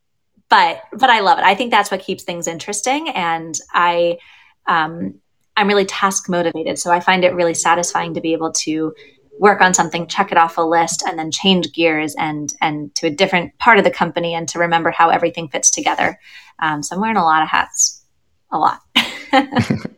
[0.48, 1.44] but but I love it.
[1.44, 4.18] I think that's what keeps things interesting, and I
[4.66, 5.14] um,
[5.56, 8.94] I'm really task motivated, so I find it really satisfying to be able to
[9.38, 13.06] work on something, check it off a list, and then change gears and and to
[13.06, 16.18] a different part of the company, and to remember how everything fits together.
[16.58, 18.04] Um, so I'm wearing a lot of hats,
[18.50, 18.80] a lot.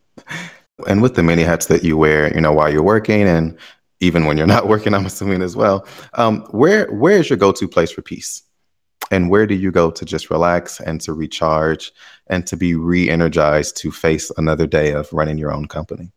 [0.86, 3.58] and with the many hats that you wear, you know, while you're working and
[4.00, 5.86] even when you're not working, I'm assuming as well.
[6.14, 8.42] Um, where where is your go-to place for peace?
[9.10, 11.92] And where do you go to just relax and to recharge
[12.26, 16.12] and to be re energized to face another day of running your own company?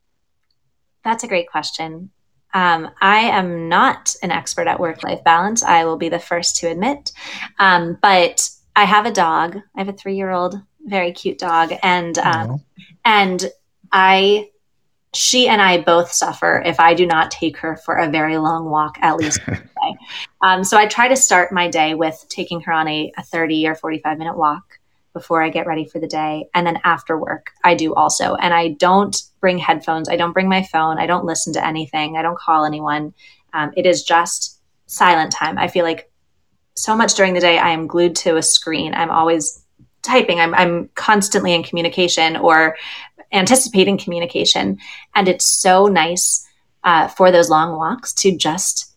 [1.04, 2.12] That's a great question.
[2.54, 5.63] Um, I am not an expert at work life balance.
[5.63, 7.12] I will be the first to admit.
[7.60, 9.58] Um, but I have a dog.
[9.75, 11.73] I have a three year old, very cute dog.
[11.82, 12.62] And, um,
[13.06, 13.49] and
[13.91, 14.49] I,
[15.13, 18.69] she and I both suffer if I do not take her for a very long
[18.69, 19.39] walk, at least
[19.81, 19.95] day.
[20.41, 23.67] Um, so I try to start my day with taking her on a, a 30
[23.67, 24.79] or 45 minute walk
[25.13, 26.47] before I get ready for the day.
[26.53, 28.35] And then after work, I do also.
[28.35, 32.17] And I don't bring headphones, I don't bring my phone, I don't listen to anything,
[32.17, 33.13] I don't call anyone.
[33.53, 35.57] Um, it is just silent time.
[35.57, 36.09] I feel like
[36.75, 38.93] so much during the day, I am glued to a screen.
[38.93, 39.63] I'm always
[40.01, 42.77] typing, I'm, I'm constantly in communication or
[43.33, 44.77] anticipating communication.
[45.15, 46.47] And it's so nice
[46.83, 48.90] uh, for those long walks to just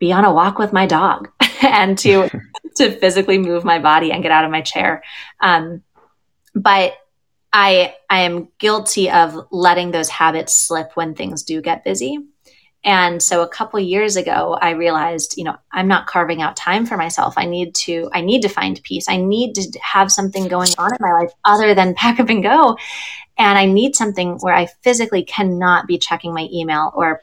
[0.00, 1.30] be on a walk with my dog
[1.62, 2.28] and to
[2.76, 5.04] to physically move my body and get out of my chair.
[5.40, 5.82] Um,
[6.54, 6.94] but
[7.52, 12.18] I I am guilty of letting those habits slip when things do get busy.
[12.82, 16.86] And so a couple years ago, I realized, you know, I'm not carving out time
[16.86, 17.34] for myself.
[17.36, 19.06] I need to, I need to find peace.
[19.06, 22.42] I need to have something going on in my life other than pack up and
[22.42, 22.78] go.
[23.36, 27.22] And I need something where I physically cannot be checking my email or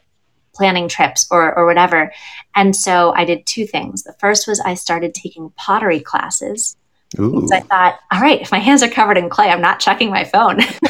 [0.58, 2.12] planning trips or, or whatever.
[2.56, 4.04] And so I did two things.
[4.04, 6.76] The first was I started taking pottery classes.
[7.16, 10.10] So I thought, all right, if my hands are covered in clay, I'm not checking
[10.10, 10.58] my phone.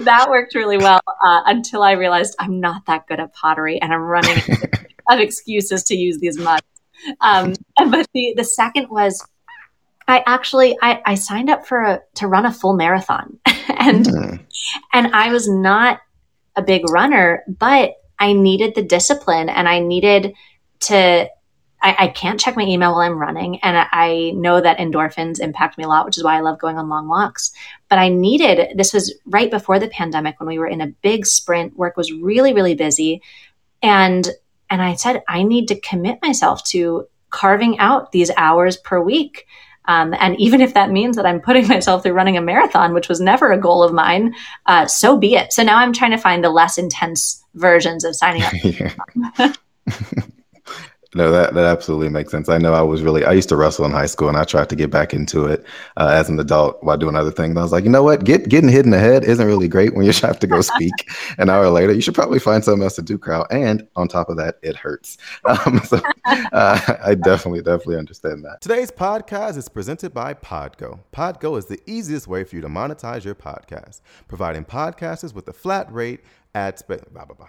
[0.00, 3.92] that worked really well uh, until I realized I'm not that good at pottery and
[3.92, 4.42] I'm running
[5.08, 6.66] of excuses to use these mugs.
[7.20, 9.24] Um, but the, the second was
[10.08, 14.46] I actually I, I signed up for a, to run a full marathon and mm.
[14.92, 16.00] and I was not
[16.54, 20.34] a big runner, but I needed the discipline and I needed
[20.80, 21.28] to
[21.82, 23.60] I, I, can't check my email while I'm running.
[23.60, 26.78] And I know that endorphins impact me a lot, which is why I love going
[26.78, 27.52] on long walks.
[27.88, 31.26] But I needed this was right before the pandemic when we were in a big
[31.26, 31.76] sprint.
[31.76, 33.22] Work was really, really busy.
[33.82, 34.28] And
[34.70, 39.46] and I said, I need to commit myself to carving out these hours per week.
[39.88, 43.08] Um, and even if that means that I'm putting myself through running a marathon, which
[43.08, 44.34] was never a goal of mine,
[44.66, 45.52] uh, so be it.
[45.52, 49.56] So now I'm trying to find the less intense versions of signing up.
[51.16, 52.50] No, that, that absolutely makes sense.
[52.50, 54.68] I know I was really, I used to wrestle in high school and I tried
[54.68, 55.64] to get back into it
[55.96, 57.56] uh, as an adult while doing other things.
[57.56, 58.24] I was like, you know what?
[58.24, 60.92] Get, getting hit in the head isn't really great when you have to go speak
[61.38, 61.94] an hour later.
[61.94, 63.46] You should probably find something else to do, Carl.
[63.50, 65.16] And on top of that, it hurts.
[65.46, 66.00] Um, so
[66.52, 68.60] uh, I definitely, definitely understand that.
[68.60, 71.00] Today's podcast is presented by Podgo.
[71.12, 75.52] Podgo is the easiest way for you to monetize your podcast, providing podcasters with a
[75.52, 76.20] flat rate,
[76.54, 77.48] ad spend, blah, blah, blah.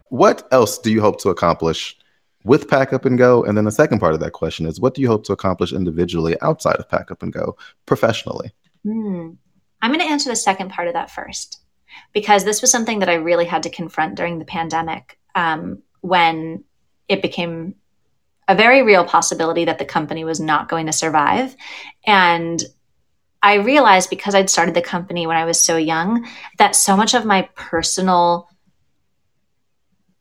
[0.11, 1.97] What else do you hope to accomplish
[2.43, 3.45] with Pack Up and Go?
[3.45, 5.71] And then the second part of that question is what do you hope to accomplish
[5.71, 8.51] individually outside of Pack Up and Go professionally?
[8.83, 9.29] Hmm.
[9.81, 11.61] I'm going to answer the second part of that first
[12.11, 16.65] because this was something that I really had to confront during the pandemic um, when
[17.07, 17.75] it became
[18.49, 21.55] a very real possibility that the company was not going to survive.
[22.05, 22.61] And
[23.41, 27.13] I realized because I'd started the company when I was so young that so much
[27.13, 28.49] of my personal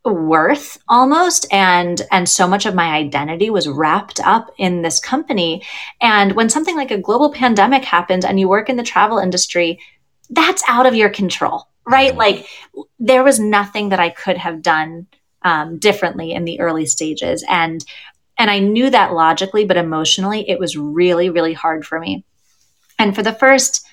[0.04, 5.62] worth almost and and so much of my identity was wrapped up in this company.
[6.00, 9.80] And when something like a global pandemic happened and you work in the travel industry
[10.30, 12.14] that's out of your control right?
[12.14, 12.46] Like
[12.98, 15.06] there was nothing that i could have done
[15.42, 17.44] um, differently in the early stages.
[17.48, 17.84] And
[18.38, 22.24] and i knew that logically but emotionally it was really really hard for me.
[22.98, 23.86] And for the first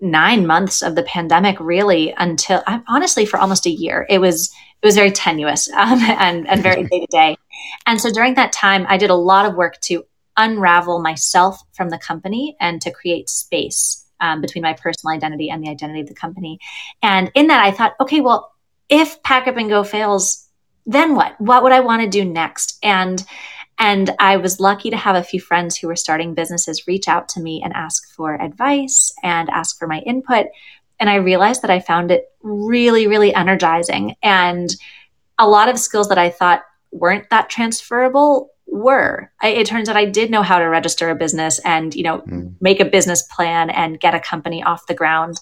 [0.00, 4.52] nine months of the pandemic, really until honestly for almost a year, it was
[4.84, 7.36] it was very tenuous um, and and very day to day.
[7.86, 10.04] And so during that time, I did a lot of work to
[10.36, 15.62] unravel myself from the company and to create space um, between my personal identity and
[15.62, 16.58] the identity of the company.
[17.02, 18.52] And in that, I thought, okay, well,
[18.88, 20.48] if Pack Up and Go fails,
[20.86, 21.40] then what?
[21.40, 22.78] What would I want to do next?
[22.82, 23.24] And
[23.78, 27.28] and I was lucky to have a few friends who were starting businesses reach out
[27.30, 30.46] to me and ask for advice and ask for my input.
[31.00, 34.16] And I realized that I found it really, really energizing.
[34.22, 34.74] And
[35.38, 39.30] a lot of skills that I thought weren't that transferable were.
[39.40, 42.20] I, it turns out I did know how to register a business and you know
[42.20, 42.54] mm.
[42.60, 45.38] make a business plan and get a company off the ground,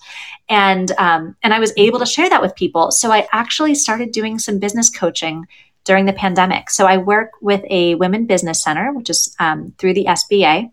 [0.48, 2.90] and um, and I was able to share that with people.
[2.90, 5.46] So I actually started doing some business coaching
[5.84, 6.70] during the pandemic.
[6.70, 10.70] So I work with a women business center, which is um, through the SBA.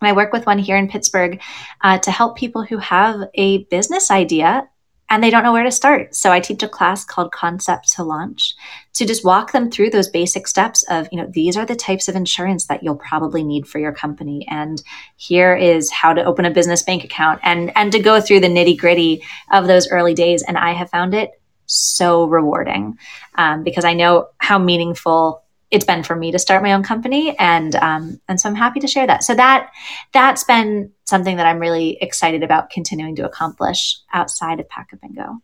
[0.00, 1.40] And I work with one here in Pittsburgh
[1.82, 4.68] uh, to help people who have a business idea
[5.10, 6.14] and they don't know where to start.
[6.16, 8.54] So I teach a class called Concept to Launch
[8.94, 12.08] to just walk them through those basic steps of, you know, these are the types
[12.08, 14.46] of insurance that you'll probably need for your company.
[14.48, 14.82] And
[15.16, 18.48] here is how to open a business bank account and and to go through the
[18.48, 20.42] nitty-gritty of those early days.
[20.42, 21.32] And I have found it
[21.66, 22.98] so rewarding
[23.36, 27.36] um, because I know how meaningful it's been for me to start my own company
[27.38, 29.24] and um, and so i'm happy to share that.
[29.24, 29.70] So that
[30.12, 35.00] that's been something that i'm really excited about continuing to accomplish outside of pack up
[35.02, 35.38] and go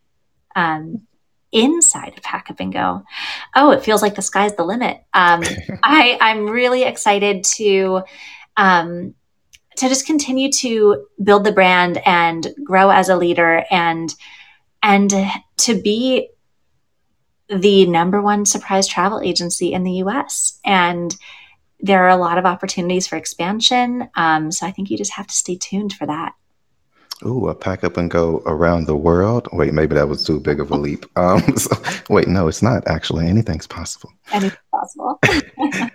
[0.57, 1.03] um,
[1.53, 3.03] inside of pack up and go
[3.57, 5.03] oh it feels like the sky's the limit.
[5.13, 5.43] Um,
[5.83, 8.03] i i'm really excited to
[8.57, 9.15] um,
[9.77, 14.15] to just continue to build the brand and grow as a leader and
[14.83, 15.13] and
[15.59, 16.29] to be
[17.51, 20.59] the number one surprise travel agency in the US.
[20.65, 21.15] And
[21.81, 24.09] there are a lot of opportunities for expansion.
[24.15, 26.35] Um, so I think you just have to stay tuned for that.
[27.25, 29.47] Ooh, a pack up and go around the world.
[29.53, 31.05] Wait, maybe that was too big of a leap.
[31.19, 31.77] Um, so,
[32.09, 33.27] wait, no, it's not actually.
[33.27, 34.11] Anything's possible.
[34.33, 35.21] Anything's possible.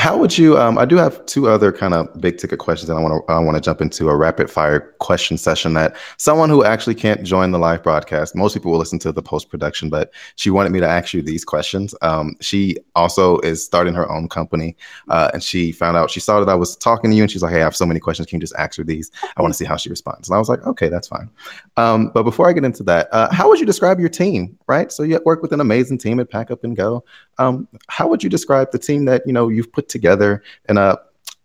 [0.00, 0.56] How would you?
[0.56, 3.30] Um, I do have two other kind of big ticket questions, and I want to
[3.30, 7.22] I want to jump into a rapid fire question session that someone who actually can't
[7.22, 8.34] join the live broadcast.
[8.34, 11.20] Most people will listen to the post production, but she wanted me to ask you
[11.20, 11.94] these questions.
[12.00, 14.74] Um, she also is starting her own company,
[15.10, 17.42] uh, and she found out she saw that I was talking to you, and she's
[17.42, 18.26] like, "Hey, I have so many questions.
[18.26, 19.10] Can you just ask her these?
[19.36, 21.28] I want to see how she responds." And I was like, "Okay, that's fine."
[21.76, 24.56] Um, but before I get into that, uh, how would you describe your team?
[24.66, 27.04] Right, so you work with an amazing team at Pack Up and Go.
[27.40, 30.42] Um, how would you describe the team that you know you've put together?
[30.66, 30.96] And uh,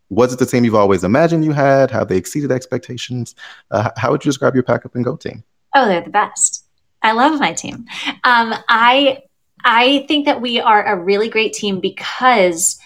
[0.09, 1.89] was it the team you've always imagined you had?
[1.89, 3.33] Have they exceeded expectations?
[3.71, 5.43] Uh, how would you describe your pack up and go team?
[5.73, 6.65] Oh, they're the best.
[7.01, 7.85] I love my team.
[8.23, 9.23] Um, I
[9.63, 12.77] I think that we are a really great team because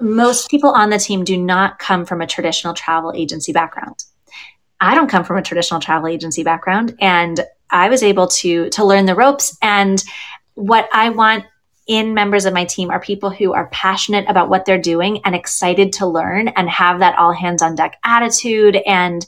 [0.00, 4.04] most people on the team do not come from a traditional travel agency background.
[4.80, 8.84] I don't come from a traditional travel agency background, and I was able to to
[8.84, 9.56] learn the ropes.
[9.62, 10.02] And
[10.54, 11.44] what I want
[11.86, 15.34] in members of my team are people who are passionate about what they're doing and
[15.34, 18.76] excited to learn and have that all hands on deck attitude.
[18.86, 19.24] And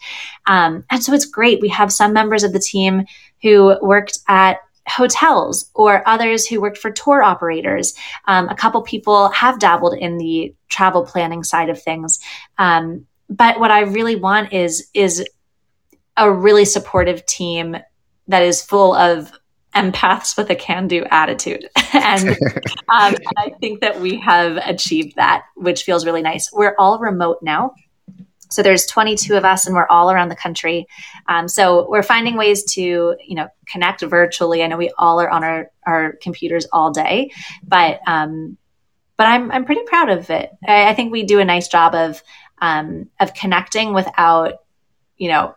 [0.46, 1.60] um, and so it's great.
[1.60, 3.04] We have some members of the team
[3.42, 7.94] who worked at hotels or others who worked for tour operators.
[8.26, 12.18] Um, a couple people have dabbled in the travel planning side of things.
[12.56, 15.26] Um, but what i really want is is
[16.16, 17.76] a really supportive team
[18.26, 19.32] that is full of
[19.74, 21.68] empaths with a can do attitude.
[21.92, 26.50] and, um, and I think that we have achieved that, which feels really nice.
[26.52, 27.74] We're all remote now.
[28.50, 30.86] So there's 22 of us, and we're all around the country.
[31.28, 34.62] Um, so we're finding ways to, you know, connect virtually.
[34.62, 37.30] I know we all are on our, our computers all day,
[37.62, 38.56] but um,
[39.18, 40.50] but I'm I'm pretty proud of it.
[40.66, 42.22] I, I think we do a nice job of
[42.60, 44.54] um, of connecting without,
[45.18, 45.54] you know,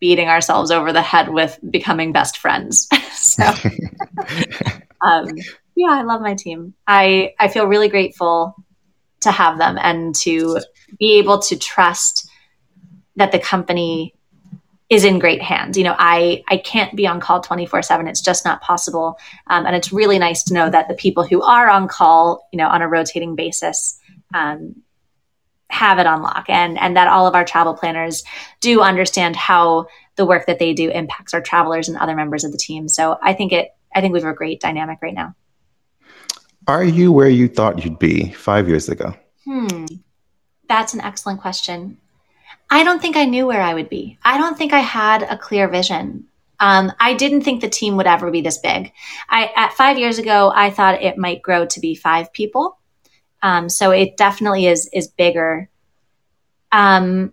[0.00, 2.88] beating ourselves over the head with becoming best friends.
[3.12, 3.44] so,
[5.00, 5.28] um,
[5.74, 6.74] yeah, I love my team.
[6.86, 8.54] I I feel really grateful
[9.20, 10.60] to have them and to
[10.98, 12.28] be able to trust
[13.16, 14.14] that the company
[14.88, 15.76] is in great hands.
[15.76, 18.08] You know, I I can't be on call 24/7.
[18.08, 19.18] It's just not possible.
[19.48, 22.56] Um, and it's really nice to know that the people who are on call, you
[22.56, 23.98] know, on a rotating basis
[24.34, 24.82] um,
[25.70, 28.24] have it on lock and and that all of our travel planners
[28.60, 32.52] do understand how the work that they do impacts our travelers and other members of
[32.52, 32.88] the team.
[32.88, 35.34] So I think it I think we have a great dynamic right now.
[36.66, 39.14] Are you where you thought you'd be 5 years ago?
[39.44, 39.86] Hmm.
[40.68, 41.96] That's an excellent question.
[42.70, 44.18] I don't think I knew where I would be.
[44.22, 46.26] I don't think I had a clear vision.
[46.60, 48.92] Um, I didn't think the team would ever be this big.
[49.28, 52.77] I, at five years ago, I thought it might grow to be five people.
[53.42, 55.68] Um, so it definitely is is bigger.
[56.72, 57.32] Um,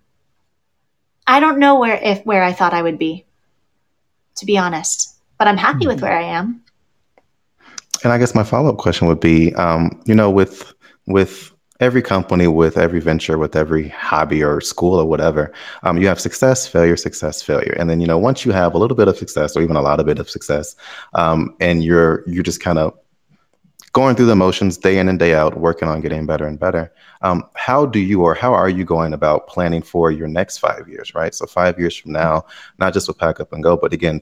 [1.27, 3.25] I don't know where if where I thought I would be,
[4.35, 5.15] to be honest.
[5.37, 5.89] But I'm happy mm-hmm.
[5.89, 6.63] with where I am.
[8.03, 10.73] And I guess my follow up question would be, um, you know, with
[11.07, 15.51] with every company, with every venture, with every hobby or school or whatever,
[15.83, 18.77] um, you have success, failure, success, failure, and then you know once you have a
[18.77, 20.75] little bit of success or even a lot of bit of success,
[21.15, 22.97] um, and you're you're just kind of
[23.95, 26.93] going through the motions day in and day out, working on getting better and better.
[27.21, 30.89] Um, how do you or how are you going about planning for your next five
[30.89, 31.33] years, right?
[31.33, 32.45] So five years from now,
[32.77, 34.21] not just with Pack Up and Go, but again,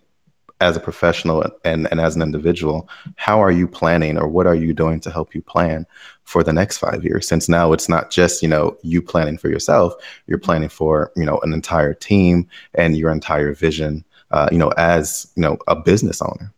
[0.62, 4.54] as a professional and, and as an individual, how are you planning or what are
[4.54, 5.88] you doing to help you plan
[6.24, 7.28] for the next five years?
[7.28, 9.96] Since now it's not just, you know, you planning for yourself,
[10.28, 14.70] you're planning for, you know, an entire team and your entire vision, uh, you know,
[14.78, 16.54] as, you know, a business owner.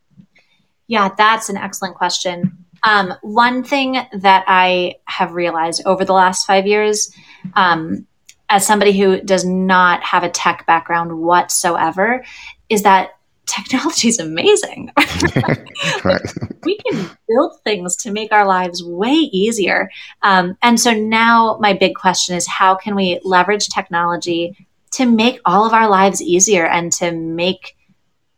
[0.88, 2.65] Yeah, that's an excellent question.
[2.86, 7.12] Um, one thing that I have realized over the last five years,
[7.56, 8.06] um,
[8.48, 12.24] as somebody who does not have a tech background whatsoever,
[12.70, 13.18] is that
[13.48, 14.92] technology is amazing.
[16.04, 16.22] right.
[16.64, 19.90] we can build things to make our lives way easier.
[20.22, 25.40] Um, and so now my big question is how can we leverage technology to make
[25.46, 27.75] all of our lives easier and to make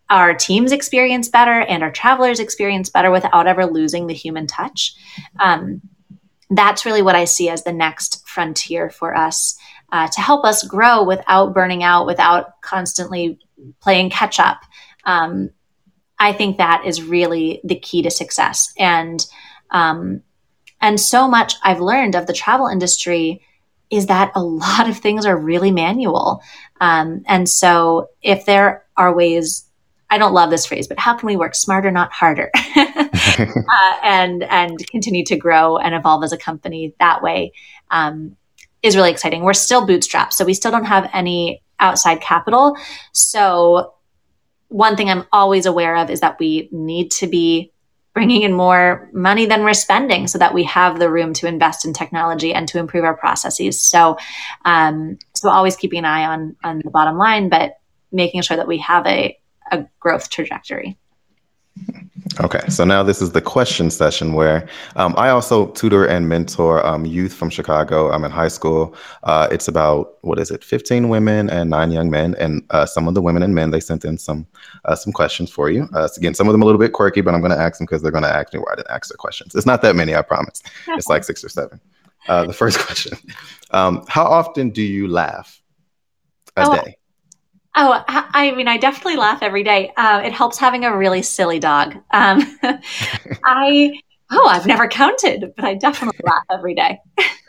[0.09, 4.95] our team's experience better and our travelers' experience better without ever losing the human touch?
[5.39, 5.81] Um,
[6.49, 9.57] that's really what I see as the next frontier for us
[9.91, 13.39] uh, to help us grow without burning out, without constantly
[13.81, 14.61] playing catch up.
[15.03, 15.51] Um,
[16.19, 18.73] I think that is really the key to success.
[18.77, 19.25] And
[19.71, 20.23] um,
[20.79, 23.41] and so much I've learned of the travel industry
[23.89, 26.41] is that a lot of things are really manual.
[26.79, 29.66] Um, and so if there are ways
[30.09, 34.43] I don't love this phrase, but how can we work smarter, not harder, uh, and
[34.43, 37.51] and continue to grow and evolve as a company that way
[37.91, 38.35] um,
[38.83, 39.43] is really exciting.
[39.43, 42.77] We're still bootstrapped, so we still don't have any outside capital.
[43.11, 43.93] So
[44.69, 47.71] one thing I'm always aware of is that we need to be
[48.13, 51.85] bringing in more money than we're spending so that we have the room to invest
[51.85, 53.79] in technology and to improve our processes.
[53.79, 54.17] So,
[54.65, 57.77] um, so always keeping an eye on on the bottom line, but
[58.11, 59.37] making sure that we have a
[59.71, 60.97] a growth trajectory.
[62.39, 66.85] Okay, so now this is the question session where um, I also tutor and mentor
[66.85, 68.11] um, youth from Chicago.
[68.11, 68.95] I'm in high school.
[69.23, 73.07] Uh, it's about what is it, 15 women and nine young men, and uh, some
[73.07, 74.45] of the women and men they sent in some
[74.85, 75.89] uh, some questions for you.
[75.95, 77.79] Uh, so again, some of them a little bit quirky, but I'm going to ask
[77.79, 79.55] them because they're going to ask me why I didn't ask their questions.
[79.55, 80.61] It's not that many, I promise.
[80.89, 81.79] It's like six or seven.
[82.27, 83.17] Uh, the first question:
[83.71, 85.61] um, How often do you laugh
[86.55, 86.97] a oh, day?
[87.79, 89.93] Oh, I mean, I definitely laugh every day.
[89.95, 91.95] Uh, it helps having a really silly dog.
[92.09, 92.57] Um,
[93.43, 93.93] I
[94.31, 96.99] oh, I've never counted, but I definitely laugh every day.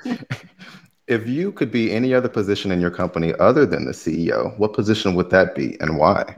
[1.06, 4.74] if you could be any other position in your company other than the CEO, what
[4.74, 6.36] position would that be, and why?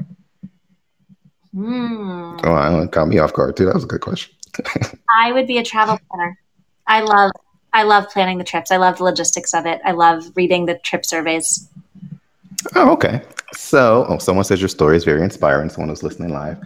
[1.53, 2.36] Hmm.
[2.45, 3.66] Oh, I caught me off guard too.
[3.66, 4.32] That was a good question.
[5.16, 6.38] I would be a travel planner.
[6.86, 7.32] I love
[7.72, 8.70] I love planning the trips.
[8.70, 9.80] I love the logistics of it.
[9.84, 11.68] I love reading the trip surveys.
[12.76, 13.22] Oh, okay.
[13.53, 15.70] So, oh, someone says your story is very inspiring.
[15.70, 16.59] Someone who's listening live.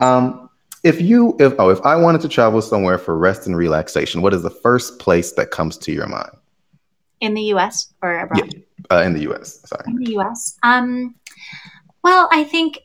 [0.00, 0.50] Um,
[0.82, 4.34] if you, if oh, if I wanted to travel somewhere for rest and relaxation, what
[4.34, 6.30] is the first place that comes to your mind?
[7.20, 7.92] In the U.S.
[8.02, 8.54] or abroad?
[8.54, 9.60] Yeah, uh, in the U.S.
[9.64, 9.84] Sorry.
[9.86, 10.58] In the U.S.
[10.62, 11.14] Um,
[12.04, 12.80] well, I think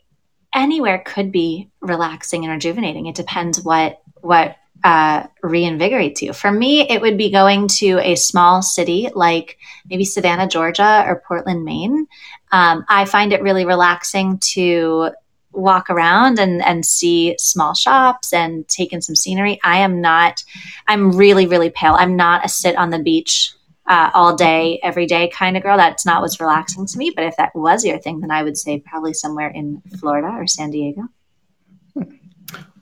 [0.54, 3.06] anywhere could be relaxing and rejuvenating.
[3.06, 6.32] It depends what what uh, reinvigorates you.
[6.32, 11.22] For me, it would be going to a small city like maybe Savannah, Georgia, or
[11.26, 12.06] Portland, Maine.
[12.52, 15.10] Um, I find it really relaxing to
[15.52, 19.58] walk around and, and see small shops and take in some scenery.
[19.64, 20.44] I am not,
[20.86, 21.94] I'm really, really pale.
[21.94, 23.52] I'm not a sit on the beach
[23.86, 25.76] uh, all day, every day kind of girl.
[25.76, 27.12] That's not what's relaxing to me.
[27.14, 30.46] But if that was your thing, then I would say probably somewhere in Florida or
[30.46, 31.02] San Diego.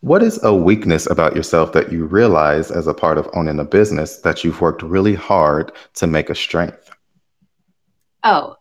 [0.01, 3.65] What is a weakness about yourself that you realize as a part of owning a
[3.65, 6.91] business that you've worked really hard to make a strength?
[8.25, 8.57] Oh,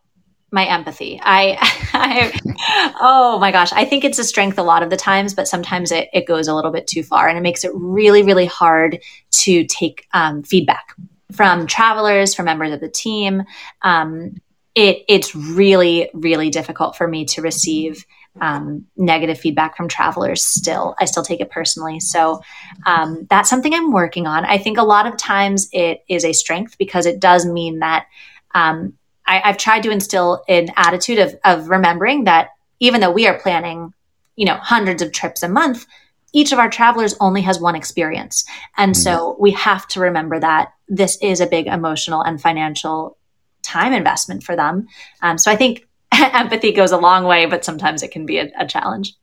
[0.50, 1.20] my empathy.
[1.22, 1.56] I,
[1.92, 5.48] I, oh my gosh, I think it's a strength a lot of the times, but
[5.48, 8.46] sometimes it, it goes a little bit too far and it makes it really, really
[8.46, 10.94] hard to take um, feedback
[11.32, 13.44] from travelers, from members of the team.
[13.82, 14.40] Um,
[14.74, 18.04] it, it's really, really difficult for me to receive
[18.40, 20.94] um, negative feedback from travelers still.
[21.00, 22.00] I still take it personally.
[22.00, 22.40] So
[22.86, 24.44] um, that's something I'm working on.
[24.44, 28.06] I think a lot of times it is a strength because it does mean that
[28.54, 28.94] um,
[29.30, 32.50] I, have tried to instill an attitude of, of remembering that
[32.80, 33.94] even though we are planning,
[34.36, 35.86] you know, hundreds of trips a month,
[36.32, 38.44] each of our travelers only has one experience.
[38.76, 39.02] And mm-hmm.
[39.02, 43.16] so we have to remember that this is a big emotional and financial
[43.62, 44.88] time investment for them.
[45.22, 48.50] Um, so I think empathy goes a long way, but sometimes it can be a,
[48.58, 49.14] a challenge.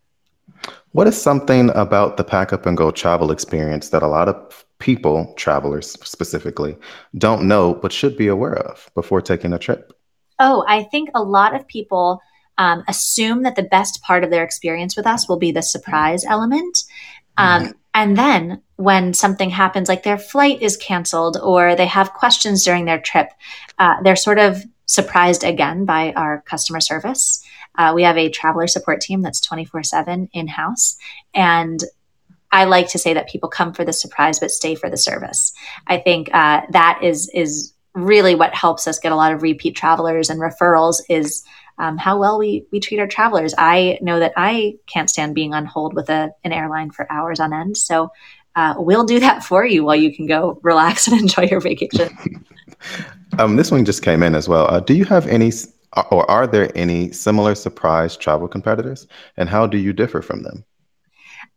[0.92, 4.66] What is something about the pack up and go travel experience that a lot of
[4.80, 6.78] people, travelers specifically,
[7.18, 9.97] don't know but should be aware of before taking a trip?
[10.40, 12.22] Oh, I think a lot of people
[12.58, 16.26] um, assume that the best part of their experience with us will be the surprise
[16.26, 16.84] element.
[17.38, 17.72] Um, mm-hmm.
[17.94, 22.86] And then when something happens, like their flight is canceled or they have questions during
[22.86, 23.30] their trip,
[23.80, 27.44] uh, they're sort of surprised again by our customer service.
[27.76, 30.98] Uh, we have a traveler support team that's 24 7 in house.
[31.34, 31.84] And
[32.52, 35.54] I like to say that people come for the surprise but stay for the service.
[35.86, 39.76] I think uh, that is is really what helps us get a lot of repeat
[39.76, 41.44] travelers and referrals is
[41.80, 43.54] um, how well we we treat our travelers.
[43.58, 47.40] I know that I can't stand being on hold with a, an airline for hours
[47.40, 47.78] on end.
[47.78, 48.12] So
[48.56, 52.46] uh, we'll do that for you while you can go relax and enjoy your vacation.
[53.40, 54.68] um, this one just came in as well.
[54.70, 55.52] Uh, do you have any
[56.12, 59.08] or are there any similar surprise travel competitors?
[59.38, 60.66] And how do you differ from them?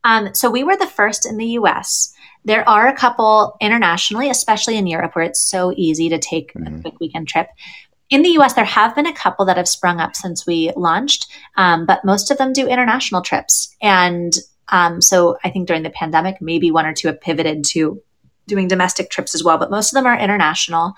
[0.04, 2.14] Um, so we were the first in the US.
[2.44, 6.76] There are a couple internationally, especially in Europe, where it's so easy to take mm-hmm.
[6.76, 7.48] a quick weekend trip.
[8.08, 11.28] In the US, there have been a couple that have sprung up since we launched,
[11.56, 13.74] um, but most of them do international trips.
[13.80, 14.34] And
[14.70, 18.02] um, so I think during the pandemic, maybe one or two have pivoted to
[18.46, 20.94] doing domestic trips as well, but most of them are international.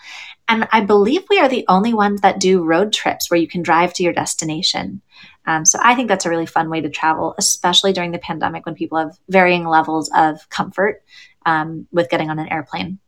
[0.48, 3.62] And I believe we are the only ones that do road trips where you can
[3.62, 5.02] drive to your destination.
[5.46, 8.64] Um, so I think that's a really fun way to travel, especially during the pandemic
[8.64, 11.02] when people have varying levels of comfort
[11.46, 12.98] um, with getting on an airplane.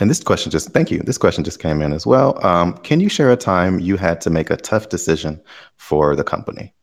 [0.00, 0.98] And this question just, thank you.
[0.98, 2.44] This question just came in as well.
[2.44, 5.40] Um, can you share a time you had to make a tough decision
[5.76, 6.74] for the company?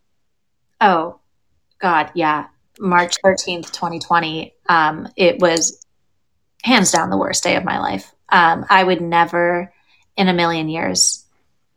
[0.80, 1.20] Oh,
[1.80, 2.48] God, yeah.
[2.80, 4.54] March 13th, 2020.
[4.70, 5.86] Um, it was
[6.64, 8.14] hands down the worst day of my life.
[8.30, 9.74] Um, I would never
[10.16, 11.26] in a million years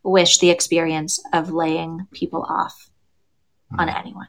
[0.03, 2.91] wish the experience of laying people off
[3.73, 3.81] mm.
[3.81, 4.29] on anyone.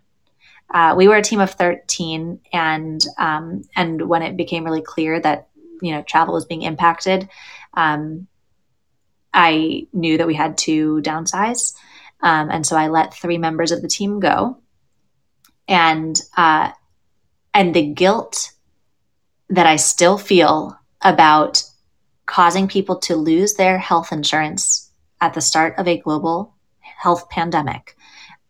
[0.74, 5.20] Uh, we were a team of 13 and um, and when it became really clear
[5.20, 5.48] that
[5.82, 7.30] you know travel was being impacted
[7.76, 8.28] um,
[9.34, 11.74] i knew that we had to downsize.
[12.22, 14.58] Um, and so i let three members of the team go.
[15.68, 16.72] And uh,
[17.54, 18.52] and the guilt
[19.50, 21.64] that i still feel about
[22.26, 24.92] causing people to lose their health insurance
[25.22, 27.96] at the start of a global health pandemic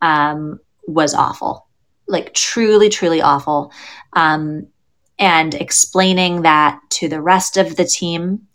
[0.01, 1.64] um, was awful
[2.07, 3.71] like truly truly awful.
[4.13, 4.67] Um,
[5.17, 8.47] and explaining that to the rest of the team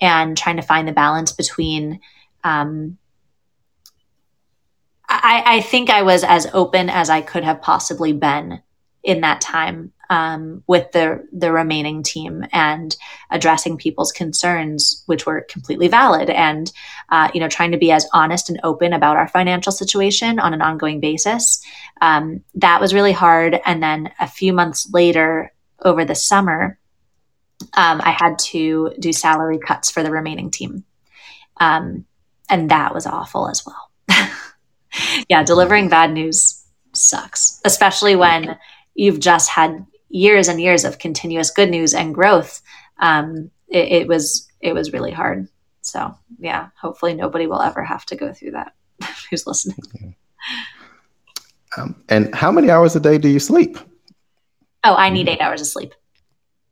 [0.00, 2.00] and trying to find the balance between
[2.44, 2.98] um,
[5.08, 8.60] I, I, think I was as open as I could have possibly been
[9.02, 12.96] in that time um, with the the remaining team and
[13.30, 16.72] addressing people's concerns, which were completely valid, and
[17.10, 20.54] uh, you know trying to be as honest and open about our financial situation on
[20.54, 21.62] an ongoing basis.
[22.00, 23.60] Um, that was really hard.
[23.64, 25.52] And then a few months later,
[25.82, 26.78] over the summer,
[27.74, 30.84] um, I had to do salary cuts for the remaining team.
[31.58, 32.04] Um,
[32.50, 33.90] and that was awful as well.
[35.28, 38.58] yeah, delivering bad news sucks, especially when
[38.94, 42.62] you've just had years and years of continuous good news and growth.
[42.98, 45.48] Um, it, it was it was really hard.
[45.82, 48.74] So yeah, hopefully nobody will ever have to go through that.
[49.30, 50.14] Who's listening?
[51.76, 53.76] Um, and how many hours a day do you sleep?
[54.84, 55.92] Oh, I need eight hours of sleep.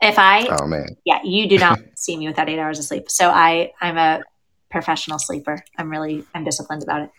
[0.01, 3.11] If I, oh man, yeah, you do not see me without eight hours of sleep.
[3.11, 4.23] So I, I'm a
[4.71, 5.65] professional sleeper.
[5.77, 7.11] I'm really, I'm disciplined about it.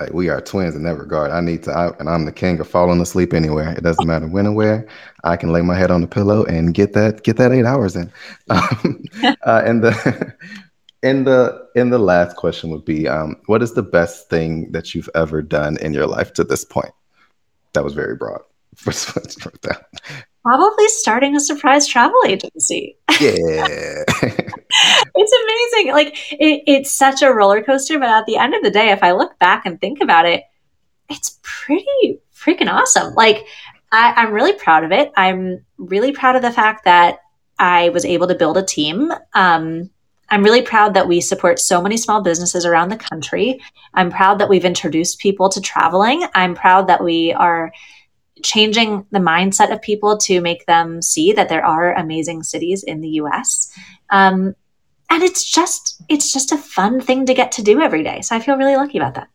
[0.00, 1.32] Hey, we are twins in that regard.
[1.32, 3.72] I need to, I, and I'm the king of falling asleep anywhere.
[3.72, 4.86] It doesn't matter when and where.
[5.24, 7.96] I can lay my head on the pillow and get that, get that eight hours
[7.96, 8.12] in.
[8.50, 9.04] Um,
[9.42, 10.34] uh, and the,
[11.02, 14.94] in the, in the last question would be, um, what is the best thing that
[14.94, 16.92] you've ever done in your life to this point?
[17.72, 18.42] That was very broad.
[20.44, 22.96] Probably starting a surprise travel agency.
[23.20, 23.66] Yeah.
[25.14, 25.92] it's amazing.
[25.92, 29.02] Like it, it's such a roller coaster, but at the end of the day, if
[29.02, 30.44] I look back and think about it,
[31.10, 33.14] it's pretty freaking awesome.
[33.14, 33.46] Like
[33.92, 35.12] I, I'm really proud of it.
[35.16, 37.18] I'm really proud of the fact that
[37.58, 39.12] I was able to build a team.
[39.34, 39.90] Um,
[40.30, 43.60] I'm really proud that we support so many small businesses around the country.
[43.94, 46.26] I'm proud that we've introduced people to traveling.
[46.34, 47.72] I'm proud that we are
[48.42, 53.00] changing the mindset of people to make them see that there are amazing cities in
[53.00, 53.72] the US.
[54.10, 54.54] Um,
[55.10, 58.20] and it's just it's just a fun thing to get to do every day.
[58.20, 59.28] So I feel really lucky about that.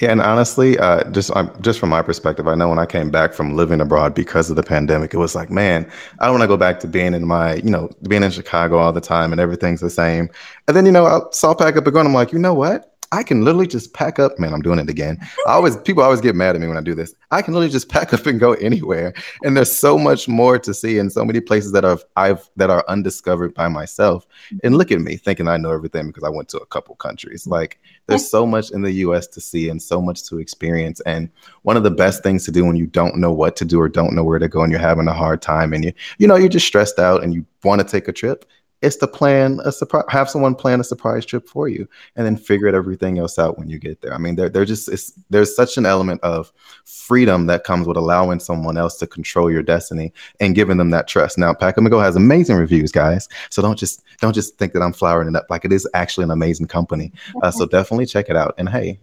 [0.00, 3.10] Yeah, and honestly, uh, just um, just from my perspective, I know when I came
[3.10, 6.42] back from living abroad because of the pandemic, it was like, man, I don't want
[6.42, 9.30] to go back to being in my, you know, being in Chicago all the time
[9.32, 10.28] and everything's the same.
[10.66, 12.54] And then, you know, I saw pack up and go, and I'm like, you know
[12.54, 12.92] what?
[13.12, 14.38] I can literally just pack up.
[14.38, 15.18] Man, I'm doing it again.
[15.46, 17.14] I always people always get mad at me when I do this.
[17.30, 19.12] I can literally just pack up and go anywhere.
[19.44, 22.70] And there's so much more to see in so many places that I've I've that
[22.70, 24.26] are undiscovered by myself.
[24.46, 24.58] Mm-hmm.
[24.64, 27.42] And look at me thinking I know everything because I went to a couple countries.
[27.42, 27.52] Mm-hmm.
[27.52, 31.00] Like there's so much in the US to see and so much to experience.
[31.02, 31.30] And
[31.62, 33.88] one of the best things to do when you don't know what to do or
[33.88, 36.36] don't know where to go and you're having a hard time and you you know
[36.36, 38.46] you're just stressed out and you want to take a trip
[38.82, 42.36] it's to plan a surprise, have someone plan a surprise trip for you, and then
[42.36, 44.12] figure everything else out when you get there.
[44.12, 46.52] I mean, there, there just is there's such an element of
[46.84, 51.06] freedom that comes with allowing someone else to control your destiny and giving them that
[51.06, 51.38] trust.
[51.38, 53.28] Now, Pack and Go has amazing reviews, guys.
[53.50, 55.46] So don't just don't just think that I'm flowering it up.
[55.48, 57.12] Like it is actually an amazing company.
[57.42, 58.54] Uh, so definitely check it out.
[58.58, 58.98] And hey,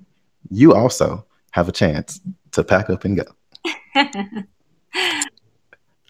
[0.52, 2.20] you also have a chance
[2.52, 3.24] to pack up and go.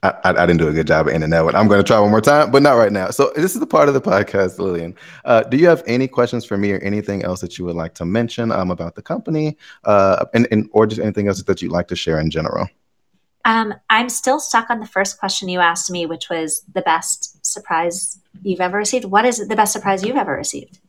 [0.04, 1.56] I, I, didn't do a good job of ending that one.
[1.56, 3.10] I'm going to try one more time, but not right now.
[3.10, 4.96] So this is the part of the podcast, Lillian.
[5.26, 7.94] Uh, do you have any questions for me or anything else that you would like
[7.96, 11.72] to mention um, about the company, uh, and, and or just anything else that you'd
[11.72, 12.68] like to share in general?
[13.46, 17.46] Um, I'm still stuck on the first question you asked me, which was the best
[17.46, 19.06] surprise you've ever received.
[19.06, 20.80] What is the best surprise you've ever received?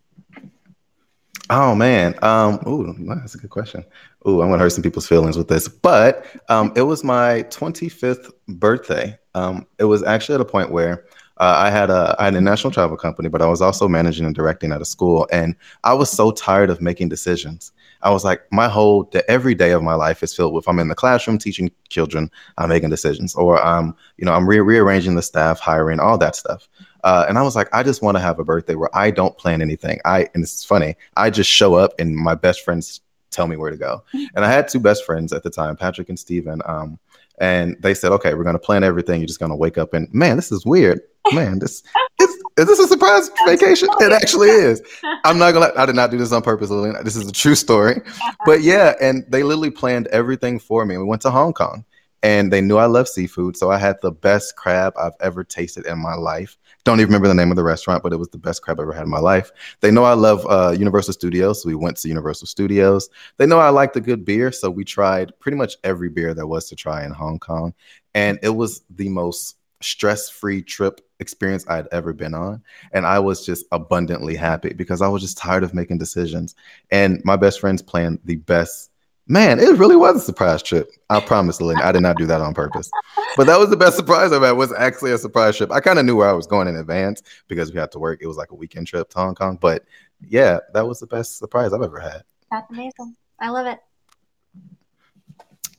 [1.53, 3.84] Oh man, um, ooh, that's a good question.
[4.28, 8.30] Ooh, I'm gonna hurt some people's feelings with this, but um, it was my 25th
[8.46, 9.18] birthday.
[9.34, 11.07] Um, it was actually at a point where
[11.38, 14.26] uh, I had a I had a national travel company, but I was also managing
[14.26, 17.72] and directing at a school, and I was so tired of making decisions.
[18.03, 20.78] I was like, my whole the, every day of my life is filled with I'm
[20.78, 25.16] in the classroom teaching children, I'm making decisions, or I'm you know I'm re- rearranging
[25.16, 26.68] the staff, hiring, all that stuff.
[27.05, 29.36] Uh, and I was like, I just want to have a birthday where I don't
[29.36, 30.01] plan anything.
[30.05, 30.96] I and it's funny.
[31.16, 34.03] I just show up and my best friends tell me where to go.
[34.34, 36.62] And I had two best friends at the time, Patrick and Steven.
[36.66, 36.98] Um,
[37.38, 39.20] and they said, okay, we're going to plan everything.
[39.20, 41.01] You're just going to wake up and man, this is weird.
[41.32, 41.82] Man, this
[42.20, 43.88] is, is this a surprise vacation?
[44.01, 44.82] It actually is.
[45.24, 45.70] I'm not gonna.
[45.76, 46.96] I did not do this on purpose, Lillian.
[47.05, 48.01] This is a true story.
[48.46, 50.96] But yeah, and they literally planned everything for me.
[50.96, 51.84] We went to Hong Kong,
[52.22, 55.86] and they knew I love seafood, so I had the best crab I've ever tasted
[55.86, 56.57] in my life.
[56.85, 58.83] Don't even remember the name of the restaurant, but it was the best crab I
[58.83, 59.53] ever had in my life.
[59.81, 63.09] They know I love uh, Universal Studios, so we went to Universal Studios.
[63.37, 66.47] They know I like the good beer, so we tried pretty much every beer there
[66.47, 67.74] was to try in Hong Kong,
[68.14, 72.62] and it was the most stress-free trip experience I'd ever been on.
[72.93, 76.55] And I was just abundantly happy because I was just tired of making decisions.
[76.91, 78.91] And my best friends planned the best
[79.31, 80.91] Man, it really was a surprise trip.
[81.09, 81.81] I promise, Lynn.
[81.81, 82.91] I did not do that on purpose.
[83.37, 84.51] But that was the best surprise I've had.
[84.53, 85.70] Was actually a surprise trip.
[85.70, 88.18] I kind of knew where I was going in advance because we had to work.
[88.22, 89.57] It was like a weekend trip to Hong Kong.
[89.61, 89.85] But
[90.20, 92.24] yeah, that was the best surprise I've ever had.
[92.51, 93.14] That's amazing.
[93.39, 93.78] I love it.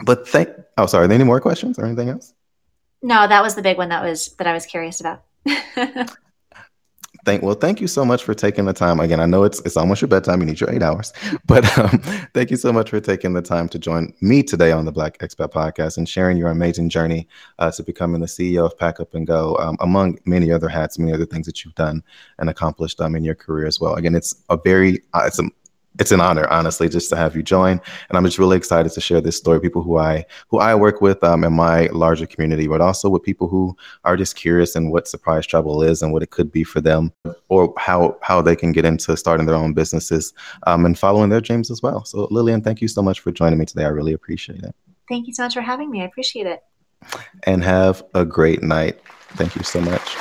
[0.05, 0.47] But thank.
[0.77, 1.03] Oh, sorry.
[1.03, 2.33] Are there any more questions or anything else?
[3.01, 3.89] No, that was the big one.
[3.89, 5.23] That was that I was curious about.
[7.23, 8.99] Thank well, thank you so much for taking the time.
[8.99, 10.39] Again, I know it's it's almost your bedtime.
[10.41, 11.13] You need your eight hours,
[11.45, 11.99] but um,
[12.33, 15.19] thank you so much for taking the time to join me today on the Black
[15.19, 17.27] Expat Podcast and sharing your amazing journey
[17.59, 20.97] uh, to becoming the CEO of Pack Up and Go, um, among many other hats,
[20.97, 22.03] many other things that you've done
[22.39, 23.95] and accomplished um, in your career as well.
[23.95, 25.43] Again, it's a very uh, it's a
[25.99, 27.81] it's an honor, honestly, just to have you join.
[28.09, 29.59] And I'm just really excited to share this story.
[29.59, 33.23] People who I who I work with um, in my larger community, but also with
[33.23, 33.75] people who
[34.05, 37.11] are just curious in what surprise travel is and what it could be for them,
[37.49, 40.33] or how how they can get into starting their own businesses
[40.65, 42.05] um, and following their dreams as well.
[42.05, 43.85] So, Lillian, thank you so much for joining me today.
[43.85, 44.75] I really appreciate it.
[45.09, 46.01] Thank you so much for having me.
[46.01, 46.63] I appreciate it.
[47.43, 49.01] And have a great night.
[49.31, 50.17] Thank you so much.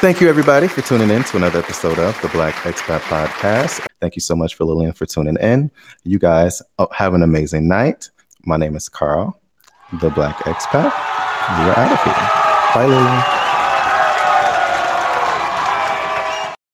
[0.00, 3.86] Thank you, everybody, for tuning in to another episode of the Black Expat Podcast.
[4.00, 5.70] Thank you so much for Lillian for tuning in.
[6.04, 8.08] You guys oh, have an amazing night.
[8.46, 9.38] My name is Carl,
[10.00, 10.84] the Black Expat.
[10.84, 12.14] We are out of here.
[12.74, 13.39] Bye, Lillian.